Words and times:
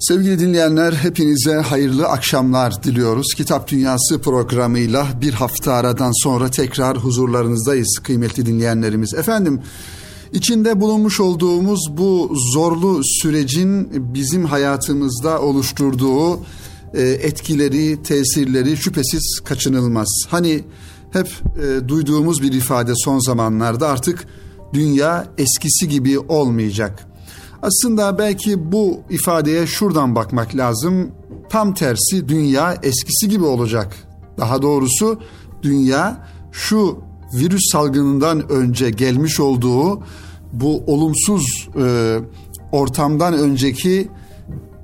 Sevgili 0.00 0.38
dinleyenler 0.38 0.92
hepinize 0.92 1.54
hayırlı 1.54 2.06
akşamlar 2.06 2.82
diliyoruz. 2.82 3.26
Kitap 3.36 3.68
Dünyası 3.68 4.20
programıyla 4.22 5.06
bir 5.20 5.32
hafta 5.32 5.72
aradan 5.72 6.22
sonra 6.22 6.50
tekrar 6.50 6.98
huzurlarınızdayız 6.98 7.98
kıymetli 8.02 8.46
dinleyenlerimiz. 8.46 9.14
Efendim 9.14 9.60
içinde 10.32 10.80
bulunmuş 10.80 11.20
olduğumuz 11.20 11.80
bu 11.96 12.32
zorlu 12.54 13.00
sürecin 13.04 13.88
bizim 14.14 14.44
hayatımızda 14.44 15.40
oluşturduğu 15.40 16.36
e, 16.94 17.02
etkileri, 17.02 18.02
tesirleri 18.02 18.76
şüphesiz 18.76 19.40
kaçınılmaz. 19.44 20.08
Hani 20.28 20.64
hep 21.12 21.26
e, 21.26 21.88
duyduğumuz 21.88 22.42
bir 22.42 22.52
ifade 22.52 22.92
son 22.96 23.18
zamanlarda 23.18 23.88
artık 23.88 24.26
dünya 24.72 25.26
eskisi 25.38 25.88
gibi 25.88 26.18
olmayacak 26.18 27.09
aslında 27.62 28.18
belki 28.18 28.72
bu 28.72 29.00
ifadeye 29.10 29.66
şuradan 29.66 30.14
bakmak 30.14 30.56
lazım. 30.56 31.10
Tam 31.48 31.74
tersi 31.74 32.28
dünya 32.28 32.74
eskisi 32.82 33.28
gibi 33.28 33.44
olacak. 33.44 33.96
Daha 34.38 34.62
doğrusu 34.62 35.20
dünya 35.62 36.26
şu 36.52 36.98
virüs 37.34 37.72
salgınından 37.72 38.48
önce 38.48 38.90
gelmiş 38.90 39.40
olduğu 39.40 40.02
bu 40.52 40.82
olumsuz 40.86 41.68
e, 41.82 42.18
ortamdan 42.72 43.34
önceki 43.34 44.08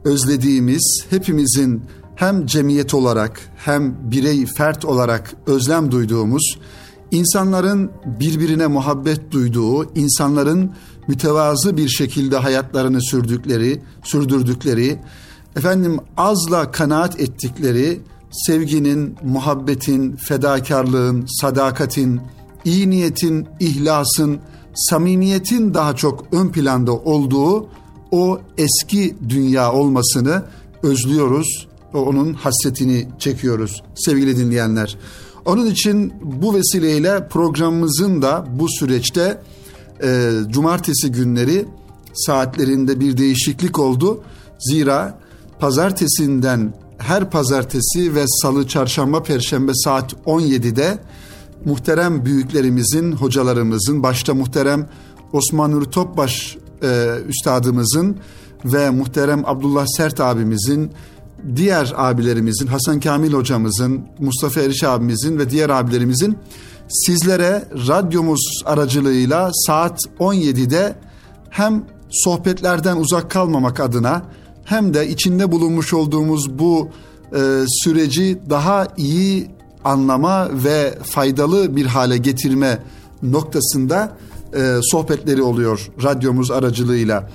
özlediğimiz 0.05 1.07
hepimizin 1.11 1.83
hem 2.15 2.47
cemiyet 2.47 2.95
olarak 2.95 3.41
hem 3.57 4.11
birey 4.11 4.47
fert 4.47 4.85
olarak 4.85 5.35
özlem 5.47 5.91
duyduğumuz 5.91 6.59
insanların 7.11 7.91
birbirine 8.21 8.67
muhabbet 8.67 9.31
duyduğu, 9.31 9.95
insanların 9.95 10.73
mütevazı 11.09 11.77
bir 11.77 11.89
şekilde 11.89 12.37
hayatlarını 12.37 13.03
sürdükleri, 13.03 13.83
sürdürdükleri, 14.05 14.99
efendim 15.57 15.99
azla 16.17 16.71
kanaat 16.71 17.21
ettikleri 17.21 18.01
sevginin, 18.31 19.17
muhabbetin, 19.23 20.17
fedakarlığın, 20.17 21.27
sadakatin, 21.41 22.21
iyi 22.65 22.91
niyetin, 22.91 23.47
ihlasın, 23.61 24.39
samimiyetin 24.75 25.75
daha 25.75 25.97
çok 25.97 26.25
ön 26.33 26.49
planda 26.49 26.93
olduğu 26.93 27.69
o 28.11 28.41
eski 28.59 29.17
dünya 29.29 29.73
olmasını 29.73 30.43
özlüyoruz. 30.83 31.69
Onun 31.95 32.33
hasretini 32.35 33.09
çekiyoruz 33.19 33.83
sevgili 33.95 34.37
dinleyenler. 34.37 34.97
Onun 35.45 35.67
için 35.67 36.13
bu 36.23 36.55
vesileyle 36.55 37.29
programımızın 37.29 38.23
da 38.23 38.47
bu 38.59 38.69
süreçte 38.69 39.39
e, 40.03 40.31
cumartesi 40.49 41.13
günleri 41.13 41.65
saatlerinde 42.15 43.01
bir 43.01 43.17
değişiklik 43.17 43.79
oldu. 43.79 44.23
Zira 44.59 45.19
pazartesinden 45.59 46.75
her 46.99 47.31
pazartesi 47.31 48.15
ve 48.15 48.25
salı, 48.43 48.69
çarşamba, 48.69 49.23
perşembe 49.23 49.73
saat 49.75 50.13
17'de 50.13 50.99
muhterem 51.65 52.25
büyüklerimizin, 52.25 53.13
hocalarımızın, 53.13 54.03
başta 54.03 54.35
muhterem 54.35 54.89
Osman 55.33 55.71
Nuri 55.71 55.91
Topbaş 55.91 56.57
e, 56.83 57.11
üstadımızın 57.29 58.17
ve 58.65 58.91
muhterem 58.91 59.43
Abdullah 59.47 59.87
Sert 59.97 60.21
abimizin, 60.21 60.91
diğer 61.57 61.93
abilerimizin, 61.97 62.67
Hasan 62.67 63.01
Kamil 63.01 63.33
hocamızın, 63.33 64.01
Mustafa 64.19 64.61
Eriş 64.61 64.85
abimizin 64.85 65.39
ve 65.39 65.51
diğer 65.51 65.71
abilerimizin 65.71 66.39
sizlere 66.89 67.65
radyomuz 67.89 68.63
aracılığıyla 68.65 69.51
saat 69.53 70.01
17'de 70.21 70.95
hem 71.51 71.85
sohbetlerden 72.11 72.97
uzak 72.97 73.31
kalmamak 73.31 73.81
adına 73.81 74.23
hem 74.65 74.95
de 74.95 75.09
içinde 75.09 75.53
bulunmuş 75.53 75.95
olduğumuz 75.95 76.59
bu 76.59 76.89
e, 77.33 77.65
süreci 77.85 78.39
daha 78.51 78.87
iyi 78.97 79.51
anlama 79.85 80.49
ve 80.65 80.99
faydalı 81.03 81.77
bir 81.77 81.87
hale 81.87 82.17
getirme 82.17 82.83
noktasında 83.23 84.17
e, 84.55 84.77
sohbetleri 84.83 85.43
oluyor 85.43 85.91
radyomuz 86.03 86.51
aracılığıyla. 86.51 87.31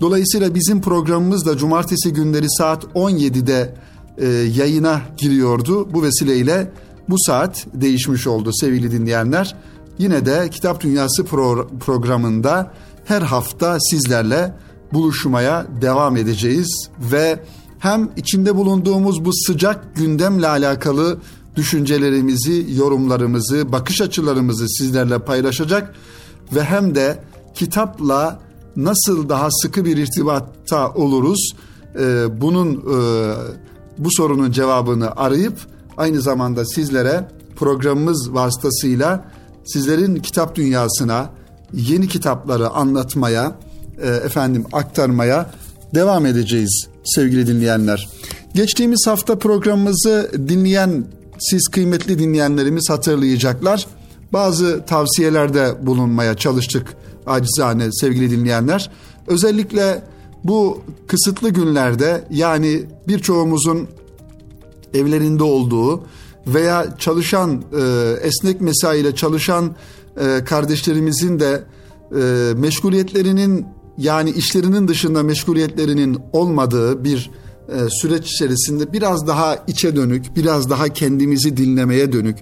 Dolayısıyla 0.00 0.54
bizim 0.54 0.80
programımız 0.80 1.46
da 1.46 1.56
cumartesi 1.56 2.12
günleri 2.12 2.46
saat 2.50 2.84
17'de 2.84 3.74
e, 4.18 4.26
yayına 4.28 5.00
giriyordu. 5.16 5.94
Bu 5.94 6.02
vesileyle 6.02 6.70
bu 7.08 7.16
saat 7.18 7.66
değişmiş 7.74 8.26
oldu 8.26 8.50
sevgili 8.52 8.92
dinleyenler. 8.92 9.56
Yine 9.98 10.26
de 10.26 10.50
Kitap 10.50 10.80
Dünyası 10.80 11.22
pro- 11.22 11.78
programında 11.78 12.72
her 13.04 13.22
hafta 13.22 13.78
sizlerle 13.80 14.54
buluşmaya 14.92 15.66
devam 15.80 16.16
edeceğiz 16.16 16.88
ve 17.12 17.40
hem 17.78 18.10
içinde 18.16 18.56
bulunduğumuz 18.56 19.24
bu 19.24 19.30
sıcak 19.32 19.96
gündemle 19.96 20.48
alakalı 20.48 21.18
düşüncelerimizi, 21.56 22.66
yorumlarımızı, 22.76 23.72
bakış 23.72 24.00
açılarımızı 24.00 24.68
sizlerle 24.68 25.18
paylaşacak 25.18 25.94
ve 26.54 26.64
hem 26.64 26.94
de 26.94 27.24
kitapla 27.54 28.40
nasıl 28.76 29.28
daha 29.28 29.48
sıkı 29.50 29.84
bir 29.84 29.96
irtibatta 29.96 30.90
oluruz? 30.90 31.52
Ee, 31.98 32.24
bunun 32.40 32.74
e, 32.74 33.34
bu 33.98 34.08
sorunun 34.10 34.50
cevabını 34.50 35.16
arayıp 35.16 35.71
aynı 35.96 36.20
zamanda 36.20 36.64
sizlere 36.64 37.24
programımız 37.56 38.34
vasıtasıyla 38.34 39.24
sizlerin 39.64 40.16
kitap 40.16 40.54
dünyasına 40.54 41.30
yeni 41.72 42.08
kitapları 42.08 42.70
anlatmaya, 42.70 43.56
e, 44.02 44.08
efendim 44.08 44.64
aktarmaya 44.72 45.50
devam 45.94 46.26
edeceğiz 46.26 46.88
sevgili 47.04 47.46
dinleyenler. 47.46 48.08
Geçtiğimiz 48.54 49.06
hafta 49.06 49.38
programımızı 49.38 50.30
dinleyen 50.48 51.04
siz 51.38 51.68
kıymetli 51.68 52.18
dinleyenlerimiz 52.18 52.90
hatırlayacaklar. 52.90 53.86
Bazı 54.32 54.84
tavsiyelerde 54.86 55.86
bulunmaya 55.86 56.36
çalıştık 56.36 56.96
acizane 57.26 57.92
sevgili 57.92 58.30
dinleyenler. 58.30 58.90
Özellikle 59.26 60.02
bu 60.44 60.82
kısıtlı 61.06 61.50
günlerde 61.50 62.24
yani 62.30 62.82
birçoğumuzun 63.08 63.88
evlerinde 64.94 65.42
olduğu 65.42 66.04
veya 66.46 66.96
çalışan 66.98 67.62
e, 67.72 68.14
esnek 68.22 68.60
mesaiyle 68.60 69.14
çalışan 69.14 69.74
e, 70.20 70.44
kardeşlerimizin 70.44 71.40
de 71.40 71.64
e, 72.16 72.54
meşguliyetlerinin 72.54 73.66
yani 73.98 74.30
işlerinin 74.30 74.88
dışında 74.88 75.22
meşguliyetlerinin 75.22 76.18
olmadığı 76.32 77.04
bir 77.04 77.30
e, 77.68 77.74
süreç 77.90 78.32
içerisinde 78.32 78.92
biraz 78.92 79.26
daha 79.26 79.64
içe 79.66 79.96
dönük, 79.96 80.36
biraz 80.36 80.70
daha 80.70 80.88
kendimizi 80.88 81.56
dinlemeye 81.56 82.12
dönük, 82.12 82.38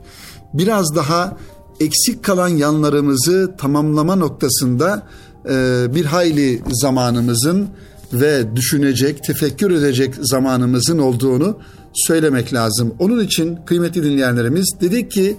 biraz 0.54 0.96
daha 0.96 1.36
eksik 1.80 2.24
kalan 2.24 2.48
yanlarımızı 2.48 3.54
tamamlama 3.58 4.16
noktasında 4.16 5.06
e, 5.48 5.86
bir 5.94 6.04
hayli 6.04 6.62
zamanımızın 6.70 7.68
ve 8.12 8.56
düşünecek, 8.56 9.24
tefekkür 9.24 9.70
edecek 9.70 10.14
zamanımızın 10.20 10.98
olduğunu 10.98 11.58
söylemek 11.94 12.54
lazım. 12.54 12.94
Onun 12.98 13.20
için 13.24 13.58
kıymetli 13.66 14.04
dinleyenlerimiz 14.04 14.74
dedik 14.80 15.10
ki 15.10 15.36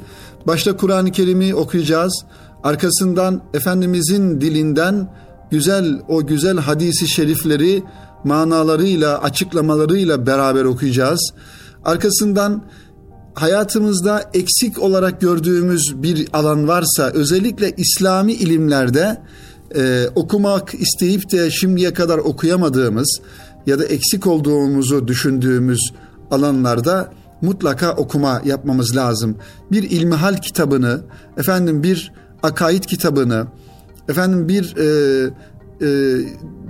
başta 0.48 0.78
Kur'an-ı 0.78 1.12
Kerim'i 1.12 1.56
okuyacağız. 1.56 2.26
Arkasından 2.64 3.42
Efendimizin 3.54 4.42
dilinden 4.42 5.14
güzel 5.52 6.02
o 6.08 6.28
güzel 6.28 6.58
hadisi 6.58 7.08
şerifleri 7.08 7.84
manalarıyla, 8.24 9.22
açıklamalarıyla 9.22 10.28
beraber 10.28 10.66
okuyacağız. 10.66 11.34
Arkasından 11.86 12.64
hayatımızda 13.34 14.30
eksik 14.34 14.80
olarak 14.80 15.22
gördüğümüz 15.22 15.94
bir 15.96 16.28
alan 16.34 16.68
varsa 16.68 17.12
özellikle 17.14 17.74
İslami 17.78 18.34
ilimlerde 18.34 19.22
e, 19.76 20.08
okumak 20.16 20.74
isteyip 20.74 21.32
de 21.32 21.52
şimdiye 21.52 21.94
kadar 21.94 22.18
okuyamadığımız 22.18 23.22
ya 23.66 23.80
da 23.80 23.86
eksik 23.86 24.28
olduğumuzu 24.28 25.08
düşündüğümüz 25.08 25.92
alanlarda 26.32 27.12
mutlaka 27.42 27.92
okuma 27.92 28.42
yapmamız 28.46 28.96
lazım. 28.96 29.38
Bir 29.72 29.84
ilmihal 29.84 30.38
kitabını, 30.38 31.02
efendim 31.38 31.84
bir 31.84 32.12
akaid 32.44 32.84
kitabını, 32.84 33.48
efendim 34.10 34.48
bir 34.48 34.76
e, 34.78 35.30
e, 35.82 36.18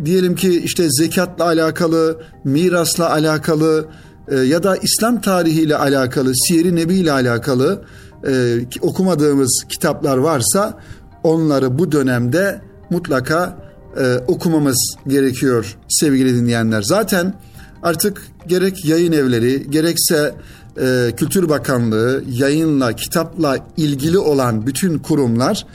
diyelim 0.06 0.36
ki 0.36 0.62
işte 0.64 0.88
zekatla 0.90 1.46
alakalı, 1.46 2.22
mirasla 2.44 3.12
alakalı 3.12 3.86
e, 4.28 4.36
ya 4.36 4.64
da 4.64 4.78
İslam 4.78 5.22
tarihiyle 5.22 5.78
alakalı, 5.78 6.32
Siyer-i 6.36 6.76
Nebi 6.76 6.96
ile 6.96 7.12
alakalı 7.12 7.82
e, 8.28 8.60
okumadığımız 8.82 9.66
kitaplar 9.70 10.18
varsa 10.18 10.80
onları 11.24 11.80
bu 11.80 11.92
dönemde 11.92 12.62
mutlaka 12.90 13.58
e, 13.98 14.18
okumamız 14.28 14.96
gerekiyor 15.08 15.78
sevgili 15.90 16.36
dinleyenler. 16.36 16.82
Zaten 16.82 17.34
artık 17.84 18.22
gerek 18.48 18.86
yayın 18.86 19.12
evleri 19.12 19.70
gerekse 19.70 20.36
e, 20.82 21.12
Kültür 21.18 21.50
Bakanlığı 21.50 22.24
yayınla 22.30 22.96
kitapla 22.96 23.58
ilgili 23.78 24.18
olan 24.18 24.68
bütün 24.68 25.00
kurumlar 25.00 25.66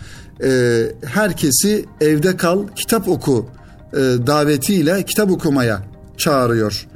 e, 0.45 0.83
herkesi 1.05 1.85
evde 2.01 2.37
kal 2.37 2.67
kitap 2.77 3.09
oku 3.09 3.47
e, 3.93 3.97
davetiyle 4.27 5.03
kitap 5.03 5.31
okumaya 5.31 5.83
çağırıyor. 6.17 6.87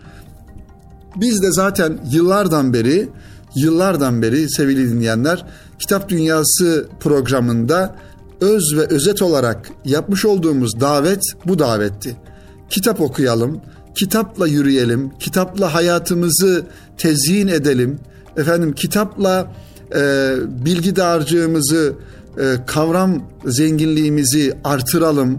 Biz 1.17 1.43
de 1.43 1.53
zaten 1.53 1.99
yıllardan 2.13 2.73
beri, 2.75 3.09
yıllardan 3.57 4.23
beri 4.23 4.51
sevgili 4.51 4.91
dinleyenler, 4.91 5.47
Kitap 5.79 6.09
Dünyası 6.09 6.89
programında 7.01 7.97
öz 8.41 8.77
ve 8.77 8.87
özet 8.87 9.23
olarak 9.23 9.71
yapmış 9.85 10.25
olduğumuz 10.25 10.81
davet 10.81 11.23
bu 11.47 11.59
davetti. 11.59 12.17
Kitap 12.71 13.01
okuyalım, 13.01 13.61
kitapla 13.95 14.47
yürüyelim, 14.47 15.11
kitapla 15.19 15.75
hayatımızı 15.75 16.67
tezyin 16.99 17.49
edelim. 17.49 17.99
Efendim 18.37 18.73
kitapla 18.75 19.53
e, 19.95 20.33
bilgi 20.65 20.97
dağarcığımızı, 20.97 21.95
e, 22.39 22.55
kavram 22.67 23.23
zenginliğimizi 23.45 24.55
artıralım 24.65 25.39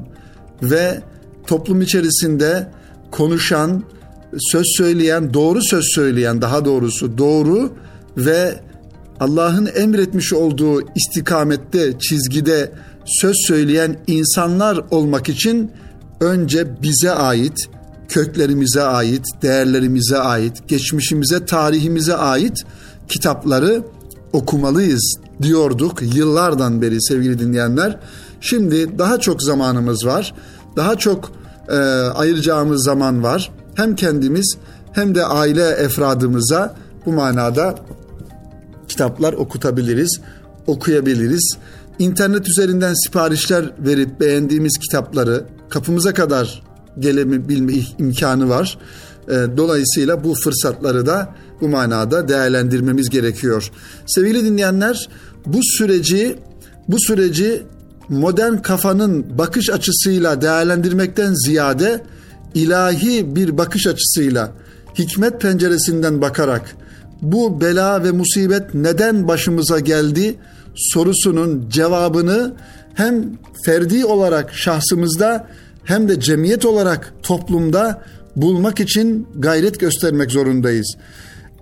ve 0.64 1.02
toplum 1.48 1.82
içerisinde 1.82 2.68
konuşan, 3.12 3.84
söz 4.40 4.66
söyleyen, 4.78 5.34
doğru 5.34 5.62
söz 5.62 5.86
söyleyen 5.96 6.42
daha 6.42 6.66
doğrusu 6.66 7.18
doğru 7.18 7.72
ve 8.18 8.60
Allah'ın 9.20 9.70
emretmiş 9.76 10.34
olduğu 10.34 10.82
istikamette, 10.96 12.00
çizgide 12.00 12.72
söz 13.06 13.36
söyleyen 13.48 13.98
insanlar 14.08 14.80
olmak 14.92 15.30
için 15.30 15.72
önce 16.20 16.82
bize 16.82 17.12
ait, 17.12 17.58
köklerimize 18.12 18.82
ait, 18.82 19.26
değerlerimize 19.42 20.18
ait, 20.18 20.68
geçmişimize, 20.68 21.46
tarihimize 21.46 22.16
ait 22.16 22.64
kitapları 23.10 23.84
okumalıyız 24.34 25.16
diyorduk 25.42 26.02
yıllardan 26.16 26.82
beri 26.82 27.02
sevgili 27.02 27.40
dinleyenler. 27.40 28.00
Şimdi 28.42 29.00
daha 29.00 29.20
çok 29.20 29.44
zamanımız 29.44 30.06
var. 30.06 30.34
Daha 30.76 30.96
çok 30.96 31.32
e, 31.70 31.76
ayıracağımız 32.16 32.84
zaman 32.84 33.24
var. 33.24 33.52
Hem 33.76 33.96
kendimiz 33.96 34.58
hem 34.92 35.16
de 35.16 35.26
aile 35.26 35.70
efradımıza 35.70 36.76
bu 37.06 37.12
manada 37.12 37.76
kitaplar 38.88 39.34
okutabiliriz, 39.34 40.22
okuyabiliriz. 40.68 41.58
İnternet 42.00 42.48
üzerinden 42.50 42.94
siparişler 42.94 43.72
verip 43.80 44.20
beğendiğimiz 44.20 44.78
kitapları 44.78 45.44
kapımıza 45.70 46.14
kadar 46.14 46.71
gelebilme 47.00 47.74
imkanı 48.00 48.50
var. 48.50 48.78
E, 49.28 49.34
dolayısıyla 49.58 50.24
bu 50.24 50.34
fırsatları 50.36 51.06
da 51.06 51.36
bu 51.62 51.68
manada 51.68 52.28
değerlendirmemiz 52.28 53.10
gerekiyor. 53.10 53.72
Sevgili 54.06 54.46
dinleyenler, 54.46 55.10
bu 55.46 55.60
süreci 55.64 56.36
bu 56.88 56.98
süreci 57.00 57.64
modern 58.10 58.58
kafanın 58.58 59.38
bakış 59.38 59.70
açısıyla 59.70 60.42
değerlendirmekten 60.42 61.34
ziyade 61.34 62.04
ilahi 62.54 63.36
bir 63.36 63.58
bakış 63.58 63.88
açısıyla 63.88 64.52
hikmet 64.98 65.42
penceresinden 65.42 66.22
bakarak 66.22 66.76
bu 67.22 67.62
bela 67.62 68.04
ve 68.04 68.12
musibet 68.12 68.74
neden 68.74 69.28
başımıza 69.28 69.80
geldi 69.80 70.36
sorusunun 70.76 71.70
cevabını 71.70 72.54
hem 72.94 73.26
ferdi 73.66 74.06
olarak 74.06 74.54
şahsımızda 74.54 75.48
hem 75.92 76.10
de 76.10 76.20
cemiyet 76.20 76.66
olarak 76.66 77.14
toplumda 77.24 78.02
bulmak 78.36 78.80
için 78.80 79.28
gayret 79.36 79.80
göstermek 79.80 80.32
zorundayız. 80.32 80.96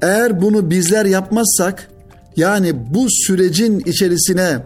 Eğer 0.01 0.41
bunu 0.41 0.69
bizler 0.69 1.05
yapmazsak 1.05 1.87
yani 2.35 2.93
bu 2.93 3.07
sürecin 3.09 3.79
içerisine 3.79 4.57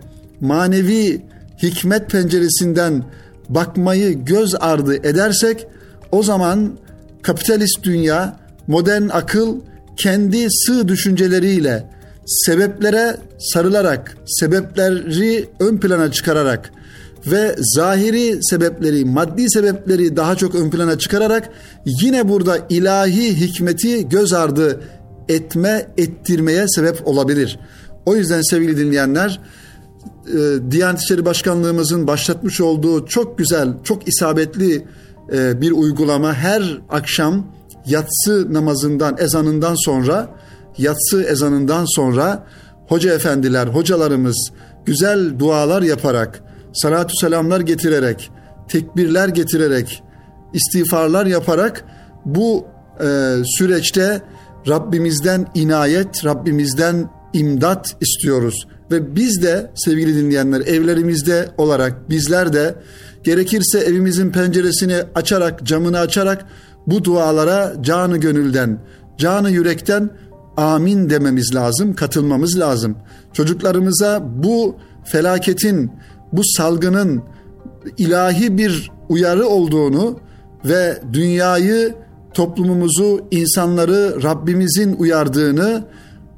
manevi 0.42 1.22
hikmet 1.64 2.10
penceresinden 2.10 3.04
bakmayı 3.50 4.26
göz 4.26 4.56
ardı 4.60 4.96
edersek 4.96 5.68
o 6.12 6.24
zaman 6.24 6.78
kapitalist 7.22 7.84
dünya, 7.84 8.38
modern 8.68 9.10
akıl 9.10 9.60
kendi 9.98 10.48
sığ 10.50 10.88
düşünceleriyle 10.88 11.90
sebeplere 12.26 13.18
sarılarak, 13.40 14.18
sebepleri 14.26 15.50
ön 15.60 15.78
plana 15.78 16.12
çıkararak 16.12 16.72
ve 17.28 17.56
zahiri 17.76 18.40
sebepleri, 18.42 19.06
maddi 19.06 19.50
sebepleri 19.50 20.16
daha 20.16 20.36
çok 20.36 20.56
ön 20.56 20.70
plana 20.70 20.98
çıkararak 20.98 21.50
yine 21.86 22.30
burada 22.30 22.58
ilahi 22.70 23.40
hikmeti 23.40 24.10
göz 24.10 24.34
ardı 24.34 24.82
etme, 25.30 25.88
ettirmeye 25.98 26.66
sebep 26.68 27.08
olabilir. 27.08 27.60
O 28.06 28.16
yüzden 28.16 28.42
sevgili 28.42 28.78
dinleyenler, 28.78 29.42
e, 30.28 30.72
Diyanet 30.72 31.02
İşleri 31.02 31.26
Başkanlığımızın 31.26 32.08
başlatmış 32.08 32.62
olduğu 32.62 33.06
çok 33.06 33.38
güzel, 33.38 33.74
çok 33.84 34.08
isabetli 34.08 34.86
e, 35.34 35.62
bir 35.62 35.72
uygulama 35.72 36.34
her 36.34 36.82
akşam 36.90 37.48
yatsı 37.86 38.54
namazından, 38.54 39.16
ezanından 39.20 39.76
sonra, 39.86 40.30
yatsı 40.78 41.24
ezanından 41.24 41.86
sonra 41.96 42.48
hoca 42.88 43.14
efendiler, 43.14 43.68
hocalarımız 43.68 44.52
güzel 44.86 45.40
dualar 45.40 45.82
yaparak, 45.82 46.44
salatu 46.74 47.16
selamlar 47.16 47.60
getirerek, 47.60 48.32
tekbirler 48.68 49.28
getirerek, 49.28 50.04
istiğfarlar 50.54 51.26
yaparak 51.26 51.86
bu 52.26 52.66
e, 53.00 53.38
süreçte 53.46 54.22
Rabbimizden 54.68 55.48
inayet, 55.56 56.26
Rabbimizden 56.26 57.10
imdat 57.34 57.96
istiyoruz. 58.02 58.68
Ve 58.92 59.16
biz 59.16 59.44
de 59.44 59.72
sevgili 59.76 60.16
dinleyenler 60.16 60.62
evlerimizde 60.62 61.50
olarak 61.58 62.10
bizler 62.10 62.54
de 62.54 62.76
gerekirse 63.24 63.80
evimizin 63.80 64.32
penceresini 64.32 64.96
açarak, 65.16 65.64
camını 65.64 66.00
açarak 66.00 66.46
bu 66.88 67.04
dualara 67.04 67.74
canı 67.82 68.18
gönülden, 68.18 68.80
canı 69.18 69.52
yürekten 69.52 70.10
amin 70.58 71.10
dememiz 71.10 71.56
lazım, 71.56 71.96
katılmamız 71.96 72.60
lazım. 72.60 72.98
Çocuklarımıza 73.34 74.24
bu 74.44 74.76
felaketin, 75.04 75.92
bu 76.34 76.42
salgının 76.44 77.24
ilahi 77.98 78.58
bir 78.58 78.92
uyarı 79.10 79.48
olduğunu 79.48 80.20
ve 80.66 81.02
dünyayı, 81.14 81.96
toplumumuzu, 82.34 83.22
insanları 83.32 84.24
Rabbimizin 84.24 84.96
uyardığını, 84.96 85.84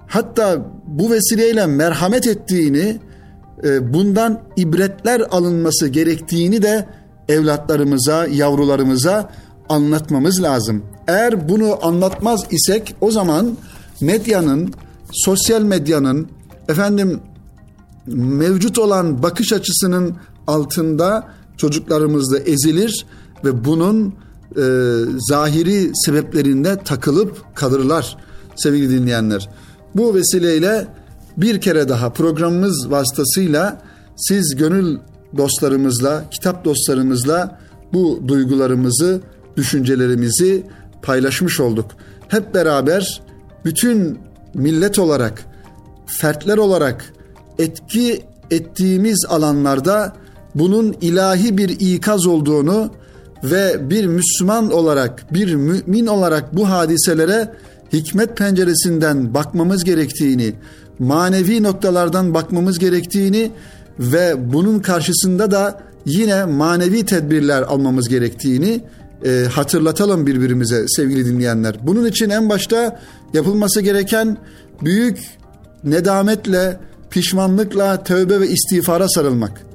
hatta 0.08 0.66
bu 0.88 1.12
vesileyle 1.12 1.66
merhamet 1.66 2.28
ettiğini, 2.28 3.00
e, 3.64 3.94
bundan 3.94 4.42
ibretler 4.58 5.22
alınması 5.32 5.88
gerektiğini 5.88 6.62
de 6.62 6.86
evlatlarımıza, 7.30 8.28
yavrularımıza 8.28 9.30
anlatmamız 9.70 10.44
lazım. 10.44 10.84
Eğer 11.08 11.50
bunu 11.50 11.86
anlatmaz 11.86 12.44
isek 12.52 12.96
o 13.02 13.12
zaman 13.12 13.58
medyanın, 14.02 14.74
sosyal 15.12 15.62
medyanın 15.62 16.28
efendim 16.70 17.22
mevcut 18.08 18.78
olan 18.78 19.24
bakış 19.24 19.54
açısının 19.54 20.16
altında 20.48 21.28
çocuklarımız 21.58 22.32
da 22.32 22.40
ezilir 22.40 23.06
ve 23.46 23.66
bunun 23.66 24.14
e, 24.58 24.64
zahiri 25.18 25.92
sebeplerinde 25.94 26.78
takılıp 26.86 27.56
kalırlar 27.56 28.18
sevgili 28.56 28.90
dinleyenler. 28.90 29.50
Bu 29.96 30.16
vesileyle 30.16 30.88
bir 31.38 31.62
kere 31.62 31.90
daha 31.90 32.14
programımız 32.14 32.92
vasıtasıyla 32.92 33.82
siz 34.16 34.56
gönül 34.56 34.98
dostlarımızla, 35.38 36.30
kitap 36.32 36.66
dostlarımızla 36.66 37.60
bu 37.94 38.22
duygularımızı, 38.28 39.22
düşüncelerimizi 39.58 40.64
paylaşmış 41.02 41.60
olduk. 41.60 41.92
Hep 42.28 42.54
beraber 42.54 43.22
bütün 43.66 44.20
millet 44.54 45.00
olarak, 45.00 45.46
fertler 46.06 46.58
olarak 46.58 47.14
etki 47.60 48.22
ettiğimiz 48.52 49.26
alanlarda 49.30 50.14
bunun 50.56 50.96
ilahi 51.02 51.58
bir 51.58 51.70
ikaz 51.70 52.26
olduğunu 52.26 52.92
ve 53.44 53.90
bir 53.90 54.06
Müslüman 54.06 54.72
olarak, 54.72 55.34
bir 55.34 55.56
mümin 55.56 56.08
olarak 56.08 56.56
bu 56.56 56.70
hadiselere 56.70 57.52
hikmet 57.94 58.38
penceresinden 58.38 59.34
bakmamız 59.34 59.84
gerektiğini, 59.84 60.54
manevi 61.00 61.64
noktalardan 61.64 62.34
bakmamız 62.34 62.80
gerektiğini 62.80 63.52
ve 64.00 64.54
bunun 64.54 64.80
karşısında 64.80 65.52
da 65.52 65.82
yine 66.06 66.46
manevi 66.46 67.06
tedbirler 67.06 67.62
almamız 67.62 68.10
gerektiğini 68.10 68.82
e, 69.26 69.46
hatırlatalım 69.52 70.28
birbirimize 70.28 70.86
sevgili 70.88 71.26
dinleyenler. 71.26 71.76
Bunun 71.82 72.06
için 72.06 72.30
en 72.30 72.50
başta 72.50 73.00
yapılması 73.34 73.82
gereken 73.82 74.38
büyük 74.82 75.20
nedametle, 75.84 76.80
pişmanlıkla 77.10 78.04
tövbe 78.04 78.40
ve 78.40 78.48
istiğfara 78.48 79.10
sarılmak. 79.10 79.66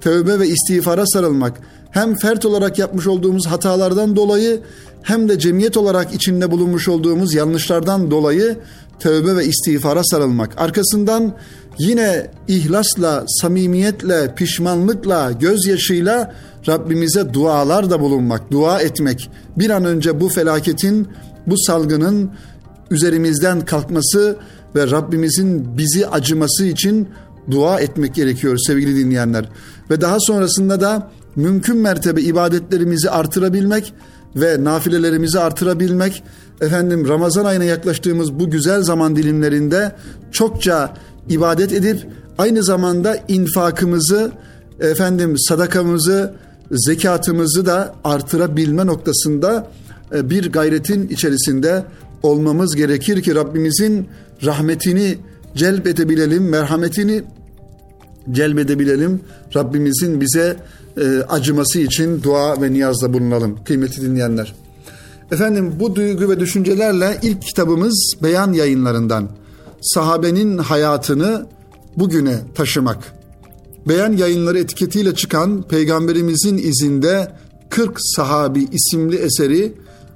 Tövbe 0.00 0.38
ve 0.38 0.48
istiğfara 0.48 1.06
sarılmak 1.06 1.60
hem 1.90 2.16
fert 2.16 2.44
olarak 2.44 2.78
yapmış 2.78 3.06
olduğumuz 3.06 3.46
hatalardan 3.46 4.16
dolayı 4.16 4.60
hem 5.02 5.28
de 5.28 5.38
cemiyet 5.38 5.76
olarak 5.76 6.14
içinde 6.14 6.50
bulunmuş 6.50 6.88
olduğumuz 6.88 7.34
yanlışlardan 7.34 8.10
dolayı 8.10 8.56
tövbe 9.00 9.36
ve 9.36 9.44
istiğfara 9.44 10.04
sarılmak. 10.04 10.60
Arkasından 10.60 11.32
yine 11.78 12.30
ihlasla, 12.48 13.24
samimiyetle, 13.26 14.34
pişmanlıkla, 14.34 15.32
gözyaşıyla 15.32 16.34
Rabbimize 16.68 17.34
dualar 17.34 17.90
da 17.90 18.00
bulunmak, 18.00 18.50
dua 18.50 18.80
etmek. 18.80 19.30
Bir 19.56 19.70
an 19.70 19.84
önce 19.84 20.20
bu 20.20 20.28
felaketin, 20.28 21.08
bu 21.46 21.54
salgının 21.58 22.30
üzerimizden 22.90 23.60
kalkması 23.60 24.36
ve 24.74 24.90
Rabbimizin 24.90 25.78
bizi 25.78 26.06
acıması 26.06 26.64
için 26.64 27.08
dua 27.50 27.80
etmek 27.80 28.14
gerekiyor 28.14 28.58
sevgili 28.66 28.96
dinleyenler. 28.96 29.48
Ve 29.90 30.00
daha 30.00 30.20
sonrasında 30.20 30.80
da 30.80 31.10
mümkün 31.36 31.76
mertebe 31.76 32.22
ibadetlerimizi 32.22 33.10
artırabilmek 33.10 33.94
ve 34.36 34.64
nafilelerimizi 34.64 35.40
artırabilmek, 35.40 36.22
efendim 36.60 37.08
Ramazan 37.08 37.44
ayına 37.44 37.64
yaklaştığımız 37.64 38.32
bu 38.32 38.50
güzel 38.50 38.82
zaman 38.82 39.16
dilimlerinde 39.16 39.92
çokça 40.32 40.94
ibadet 41.28 41.72
edip 41.72 42.06
aynı 42.38 42.62
zamanda 42.62 43.16
infakımızı, 43.28 44.32
efendim 44.80 45.38
sadakamızı, 45.38 46.34
zekatımızı 46.70 47.66
da 47.66 47.94
artırabilme 48.04 48.86
noktasında 48.86 49.68
e, 50.14 50.30
bir 50.30 50.52
gayretin 50.52 51.08
içerisinde 51.08 51.84
olmamız 52.22 52.76
gerekir 52.76 53.22
ki 53.22 53.34
Rabbimizin 53.34 54.08
rahmetini 54.42 55.18
celbedebilelim, 55.54 56.48
merhametini 56.48 57.22
celbedebilelim. 58.32 59.20
Rabbimizin 59.56 60.20
bize 60.20 60.56
e, 60.96 61.22
acıması 61.28 61.78
için 61.78 62.22
dua 62.22 62.62
ve 62.62 62.72
niyazda 62.72 63.12
bulunalım 63.12 63.64
kıymetli 63.64 64.02
dinleyenler. 64.02 64.54
Efendim 65.32 65.72
bu 65.80 65.96
duygu 65.96 66.28
ve 66.30 66.40
düşüncelerle 66.40 67.18
ilk 67.22 67.42
kitabımız 67.42 68.12
Beyan 68.22 68.52
yayınlarından 68.52 69.28
sahabenin 69.82 70.58
hayatını 70.58 71.46
bugüne 71.96 72.38
taşımak. 72.54 73.12
Beyan 73.88 74.12
yayınları 74.12 74.58
etiketiyle 74.58 75.14
çıkan 75.14 75.62
Peygamberimizin 75.62 76.58
izinde 76.58 77.32
40 77.70 77.96
sahabi 77.98 78.68
isimli 78.72 79.16
eseri 79.16 79.72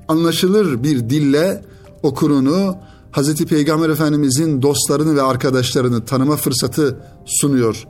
anlaşılır 0.09 0.83
bir 0.83 1.11
dille 1.11 1.63
okurunu 2.03 2.77
Hazreti 3.11 3.47
Peygamber 3.47 3.88
Efendimizin 3.88 4.62
dostlarını 4.62 5.17
ve 5.17 5.23
arkadaşlarını 5.23 6.05
tanıma 6.05 6.37
fırsatı 6.37 6.99
sunuyor. 7.27 7.87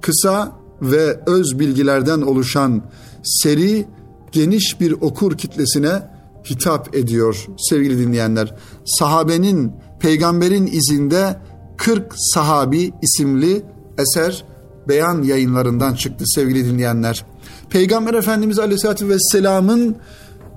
Kısa 0.00 0.52
ve 0.82 1.20
öz 1.26 1.58
bilgilerden 1.58 2.20
oluşan 2.20 2.82
seri 3.24 3.86
geniş 4.32 4.80
bir 4.80 4.92
okur 4.92 5.38
kitlesine 5.38 6.02
hitap 6.50 6.96
ediyor 6.96 7.46
sevgili 7.70 7.98
dinleyenler. 7.98 8.54
Sahabenin 8.84 9.72
peygamberin 10.00 10.66
izinde 10.66 11.36
40 11.76 12.12
sahabi 12.16 12.92
isimli 13.02 13.64
eser 13.98 14.44
beyan 14.88 15.22
yayınlarından 15.22 15.94
çıktı 15.94 16.24
sevgili 16.26 16.64
dinleyenler. 16.64 17.26
Peygamber 17.70 18.14
Efendimiz 18.14 18.58
Aleyhisselatü 18.58 19.08
Vesselam'ın 19.08 19.96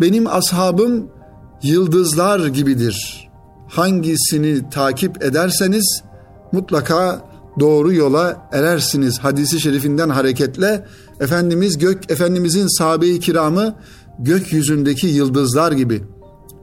benim 0.02 0.28
ashabım 0.28 1.08
yıldızlar 1.64 2.48
gibidir. 2.48 3.30
Hangisini 3.68 4.70
takip 4.70 5.24
ederseniz 5.24 6.04
mutlaka 6.52 7.22
doğru 7.60 7.94
yola 7.94 8.50
erersiniz 8.52 9.20
hadisi 9.20 9.60
şerifinden 9.60 10.10
hareketle 10.10 10.86
Efendimiz 11.20 11.78
gök 11.78 12.12
Efendimizin 12.12 12.78
sahabe-i 12.78 13.20
kiramı 13.20 13.76
gökyüzündeki 14.20 15.08
yıldızlar 15.08 15.72
gibi. 15.72 16.04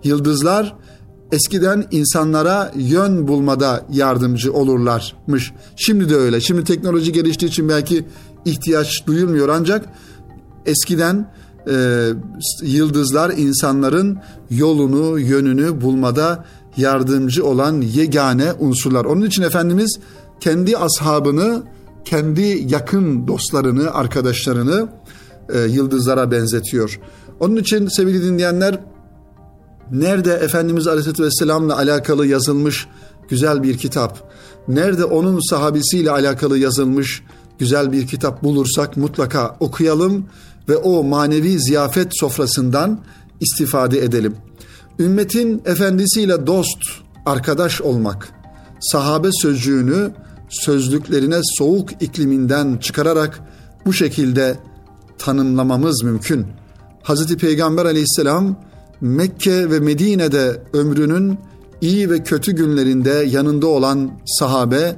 Yıldızlar 0.04 0.76
eskiden 1.32 1.84
insanlara 1.90 2.72
yön 2.76 3.28
bulmada 3.28 3.86
yardımcı 3.92 4.52
olurlarmış. 4.52 5.52
Şimdi 5.76 6.10
de 6.10 6.16
öyle. 6.16 6.40
Şimdi 6.40 6.64
teknoloji 6.64 7.12
geliştiği 7.12 7.48
için 7.48 7.68
belki 7.68 8.04
ihtiyaç 8.44 9.06
duyulmuyor 9.06 9.48
ancak 9.48 9.88
eskiden 10.66 11.32
e, 11.70 12.08
yıldızlar 12.62 13.30
insanların 13.30 14.18
yolunu, 14.50 15.18
yönünü 15.18 15.80
bulmada 15.80 16.44
yardımcı 16.76 17.46
olan 17.46 17.80
yegane 17.80 18.52
unsurlar. 18.52 19.04
Onun 19.04 19.26
için 19.26 19.42
Efendimiz 19.42 19.98
kendi 20.40 20.76
ashabını, 20.76 21.62
kendi 22.04 22.66
yakın 22.68 23.28
dostlarını, 23.28 23.94
arkadaşlarını 23.94 24.88
e, 25.48 25.60
yıldızlara 25.60 26.30
benzetiyor. 26.30 27.00
Onun 27.40 27.56
için 27.56 27.88
sevgili 27.88 28.24
dinleyenler 28.24 28.80
nerede 29.90 30.32
Efendimiz 30.32 30.86
Aleyhisselatü 30.86 31.24
Vesselam'la 31.24 31.76
alakalı 31.76 32.26
yazılmış 32.26 32.86
güzel 33.28 33.62
bir 33.62 33.78
kitap, 33.78 34.32
nerede 34.68 35.04
onun 35.04 35.50
sahabisiyle 35.50 36.10
alakalı 36.10 36.58
yazılmış 36.58 37.22
güzel 37.58 37.92
bir 37.92 38.06
kitap 38.06 38.42
bulursak 38.42 38.96
mutlaka 38.96 39.56
okuyalım 39.60 40.26
ve 40.68 40.76
o 40.76 41.04
manevi 41.04 41.60
ziyafet 41.60 42.08
sofrasından 42.10 43.00
istifade 43.40 44.04
edelim. 44.04 44.36
Ümmetin 44.98 45.62
efendisiyle 45.64 46.46
dost, 46.46 46.78
arkadaş 47.26 47.80
olmak, 47.80 48.28
sahabe 48.80 49.28
sözcüğünü 49.42 50.10
sözlüklerine 50.48 51.40
soğuk 51.58 52.02
ikliminden 52.02 52.76
çıkararak 52.76 53.40
bu 53.86 53.92
şekilde 53.92 54.58
tanımlamamız 55.18 56.02
mümkün. 56.02 56.46
Hz. 57.04 57.36
Peygamber 57.36 57.84
aleyhisselam 57.84 58.56
Mekke 59.00 59.70
ve 59.70 59.80
Medine'de 59.80 60.62
ömrünün 60.72 61.38
iyi 61.80 62.10
ve 62.10 62.22
kötü 62.22 62.52
günlerinde 62.52 63.10
yanında 63.10 63.66
olan 63.66 64.10
sahabe 64.26 64.96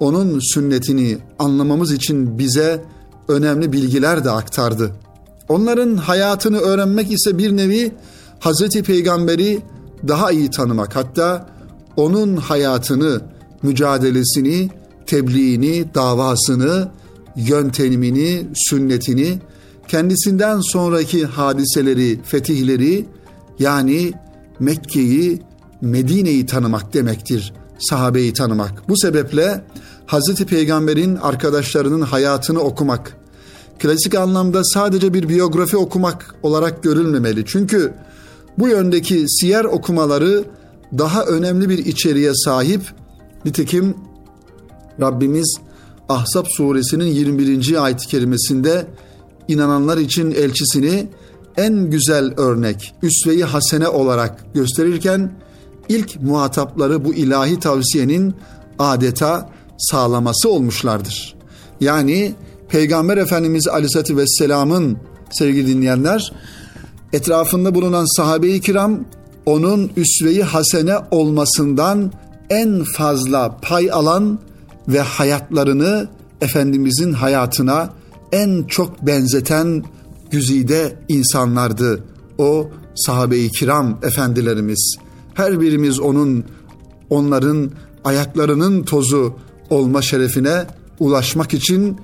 onun 0.00 0.54
sünnetini 0.54 1.18
anlamamız 1.38 1.92
için 1.92 2.38
bize 2.38 2.84
önemli 3.28 3.72
bilgiler 3.72 4.24
de 4.24 4.30
aktardı. 4.30 4.92
Onların 5.48 5.96
hayatını 5.96 6.58
öğrenmek 6.58 7.12
ise 7.12 7.38
bir 7.38 7.56
nevi 7.56 7.92
Hazreti 8.40 8.82
Peygamber'i 8.82 9.62
daha 10.08 10.32
iyi 10.32 10.50
tanımak. 10.50 10.96
Hatta 10.96 11.46
onun 11.96 12.36
hayatını, 12.36 13.20
mücadelesini, 13.62 14.70
tebliğini, 15.06 15.94
davasını, 15.94 16.88
yöntemini, 17.36 18.46
sünnetini, 18.54 19.38
kendisinden 19.88 20.60
sonraki 20.60 21.26
hadiseleri, 21.26 22.22
fetihleri 22.22 23.06
yani 23.58 24.12
Mekke'yi, 24.60 25.42
Medine'yi 25.80 26.46
tanımak 26.46 26.94
demektir. 26.94 27.52
Sahabeyi 27.78 28.32
tanımak. 28.32 28.88
Bu 28.88 28.96
sebeple 28.96 29.64
Hazreti 30.06 30.46
Peygamber'in 30.46 31.16
arkadaşlarının 31.16 32.00
hayatını 32.00 32.60
okumak, 32.60 33.16
klasik 33.78 34.14
anlamda 34.14 34.64
sadece 34.64 35.14
bir 35.14 35.28
biyografi 35.28 35.76
okumak 35.76 36.34
olarak 36.42 36.82
görülmemeli. 36.82 37.44
Çünkü 37.46 37.94
bu 38.58 38.68
yöndeki 38.68 39.24
siyer 39.28 39.64
okumaları 39.64 40.44
daha 40.98 41.24
önemli 41.24 41.68
bir 41.68 41.78
içeriğe 41.78 42.32
sahip. 42.34 42.82
Nitekim 43.44 43.94
Rabbimiz 45.00 45.56
Ahzab 46.08 46.46
suresinin 46.48 47.04
21. 47.04 47.84
ayet-i 47.84 48.06
kerimesinde 48.06 48.86
inananlar 49.48 49.98
için 49.98 50.30
elçisini 50.30 51.06
en 51.56 51.90
güzel 51.90 52.34
örnek, 52.36 52.94
üsve-i 53.02 53.44
hasene 53.44 53.88
olarak 53.88 54.54
gösterirken 54.54 55.32
ilk 55.88 56.22
muhatapları 56.22 57.04
bu 57.04 57.14
ilahi 57.14 57.58
tavsiyenin 57.58 58.34
adeta 58.78 59.50
sağlaması 59.78 60.50
olmuşlardır. 60.50 61.36
Yani 61.80 62.34
Peygamber 62.68 63.16
Efendimiz 63.16 63.68
Aleyhisselatü 63.68 64.16
Vesselam'ın 64.16 64.98
sevgili 65.30 65.66
dinleyenler 65.68 66.32
etrafında 67.12 67.74
bulunan 67.74 68.16
sahabe-i 68.16 68.60
kiram 68.60 69.04
onun 69.46 69.90
üsve-i 69.96 70.42
hasene 70.42 70.94
olmasından 71.10 72.12
en 72.50 72.84
fazla 72.84 73.56
pay 73.62 73.92
alan 73.92 74.38
ve 74.88 75.00
hayatlarını 75.00 76.08
Efendimizin 76.40 77.12
hayatına 77.12 77.90
en 78.32 78.62
çok 78.62 79.06
benzeten 79.06 79.84
güzide 80.30 80.96
insanlardı. 81.08 82.04
O 82.38 82.68
sahabe-i 82.94 83.50
kiram 83.50 83.98
efendilerimiz. 84.02 84.96
Her 85.34 85.60
birimiz 85.60 86.00
onun 86.00 86.44
onların 87.10 87.70
ayaklarının 88.04 88.82
tozu 88.82 89.36
olma 89.70 90.02
şerefine 90.02 90.66
ulaşmak 90.98 91.54
için 91.54 91.96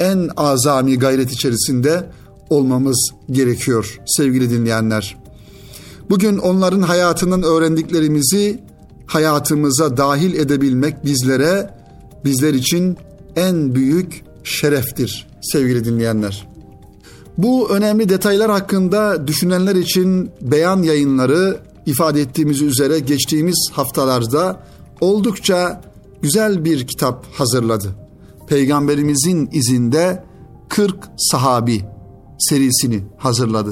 en 0.00 0.30
azami 0.36 0.98
gayret 0.98 1.32
içerisinde 1.32 2.10
olmamız 2.50 3.10
gerekiyor 3.30 4.00
sevgili 4.06 4.50
dinleyenler. 4.50 5.16
Bugün 6.10 6.38
onların 6.38 6.82
hayatından 6.82 7.42
öğrendiklerimizi 7.42 8.60
hayatımıza 9.06 9.96
dahil 9.96 10.34
edebilmek 10.34 11.04
bizlere 11.04 11.74
bizler 12.24 12.54
için 12.54 12.96
en 13.36 13.74
büyük 13.74 14.24
şereftir 14.44 15.26
sevgili 15.42 15.84
dinleyenler. 15.84 16.48
Bu 17.38 17.70
önemli 17.70 18.08
detaylar 18.08 18.50
hakkında 18.50 19.26
düşünenler 19.26 19.76
için 19.76 20.30
beyan 20.40 20.82
yayınları 20.82 21.60
ifade 21.86 22.20
ettiğimiz 22.20 22.62
üzere 22.62 22.98
geçtiğimiz 22.98 23.68
haftalarda 23.72 24.62
oldukça 25.00 25.82
güzel 26.22 26.64
bir 26.64 26.86
kitap 26.86 27.26
hazırladı. 27.34 27.88
Peygamberimizin 28.48 29.48
izinde 29.52 30.24
40 30.68 30.94
sahabi 31.16 31.84
serisini 32.38 33.04
hazırladı. 33.16 33.70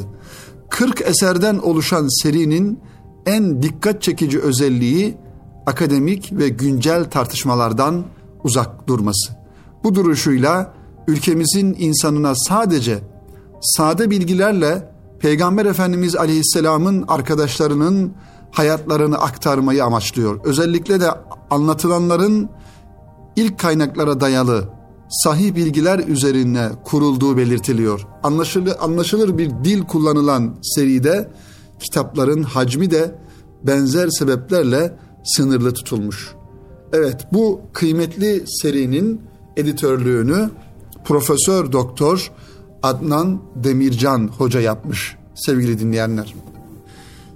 40 0.70 1.00
eserden 1.00 1.58
oluşan 1.58 2.22
serinin 2.22 2.80
en 3.26 3.62
dikkat 3.62 4.02
çekici 4.02 4.40
özelliği 4.40 5.16
akademik 5.66 6.32
ve 6.32 6.48
güncel 6.48 7.04
tartışmalardan 7.10 8.04
uzak 8.44 8.88
durması. 8.88 9.32
Bu 9.84 9.94
duruşuyla 9.94 10.74
ülkemizin 11.08 11.76
insanına 11.78 12.32
sadece 12.34 12.98
sade 13.60 14.10
bilgilerle 14.10 14.90
Peygamber 15.20 15.66
Efendimiz 15.66 16.16
Aleyhisselam'ın 16.16 17.04
arkadaşlarının 17.08 18.12
hayatlarını 18.50 19.18
aktarmayı 19.18 19.84
amaçlıyor. 19.84 20.40
Özellikle 20.44 21.00
de 21.00 21.10
anlatılanların 21.50 22.48
ilk 23.36 23.58
kaynaklara 23.58 24.20
dayalı 24.20 24.75
sahih 25.08 25.54
bilgiler 25.54 25.98
üzerine 25.98 26.68
kurulduğu 26.84 27.36
belirtiliyor. 27.36 28.06
Anlaşılır, 28.22 28.76
anlaşılır 28.80 29.38
bir 29.38 29.50
dil 29.64 29.82
kullanılan 29.82 30.54
seride 30.62 31.30
kitapların 31.80 32.42
hacmi 32.42 32.90
de 32.90 33.14
benzer 33.62 34.08
sebeplerle 34.08 34.96
sınırlı 35.24 35.74
tutulmuş. 35.74 36.34
Evet 36.92 37.26
bu 37.32 37.60
kıymetli 37.72 38.44
serinin 38.46 39.20
editörlüğünü 39.56 40.50
Profesör 41.04 41.72
Doktor 41.72 42.32
Adnan 42.82 43.42
Demircan 43.54 44.28
Hoca 44.38 44.60
yapmış 44.60 45.16
sevgili 45.34 45.78
dinleyenler. 45.78 46.34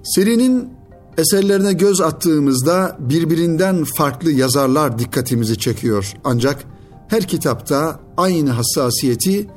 Serinin 0.03 0.69
eserlerine 1.17 1.73
göz 1.73 2.01
attığımızda 2.01 2.97
birbirinden 2.99 3.83
farklı 3.83 4.31
yazarlar 4.31 4.99
dikkatimizi 4.99 5.57
çekiyor. 5.57 6.13
Ancak 6.23 6.65
her 7.11 7.27
kitapta 7.27 7.99
aynı 8.17 8.49
hassasiyeti 8.49 9.47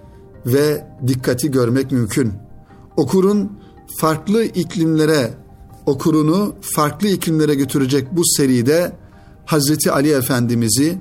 ve 0.46 0.87
dikkati 1.06 1.50
görmek 1.50 1.92
mümkün. 1.92 2.32
Okurun 2.96 3.58
farklı 4.00 4.44
iklimlere, 4.44 5.34
okurunu 5.87 6.54
farklı 6.75 7.08
iklimlere 7.08 7.54
götürecek 7.54 8.16
bu 8.16 8.23
seride 8.25 8.92
Hazreti 9.46 9.92
Ali 9.92 10.12
Efendimiz'i 10.12 10.99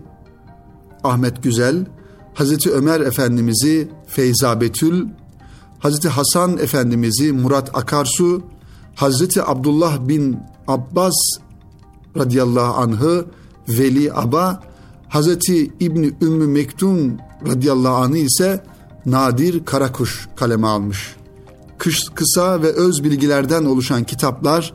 Ahmet 1.03 1.43
Güzel, 1.43 1.85
Hazreti 2.33 2.71
Ömer 2.71 2.99
Efendimiz'i 2.99 3.89
Feyza 4.07 4.61
Betül, 4.61 5.07
Hazreti 5.79 6.09
Hasan 6.09 6.57
Efendimiz'i 6.57 7.31
Murat 7.31 7.77
Akarsu, 7.77 8.41
Hazreti 8.95 9.43
Abdullah 9.43 10.07
bin 10.07 10.39
Abbas 10.67 11.15
radıyallahu 12.17 12.73
anh'ı 12.73 13.25
Veli 13.67 14.13
Aba, 14.13 14.72
Hazreti 15.13 15.71
İbni 15.79 16.13
Ümmü 16.21 16.47
Mektum 16.47 17.17
radıyallahu 17.47 17.95
anh'ı 17.95 18.17
ise 18.17 18.63
Nadir 19.05 19.65
Karakuş 19.65 20.27
kaleme 20.35 20.67
almış. 20.67 21.15
Kış, 21.77 22.09
kısa 22.15 22.61
ve 22.61 22.67
öz 22.67 23.03
bilgilerden 23.03 23.65
oluşan 23.65 24.03
kitaplar 24.03 24.73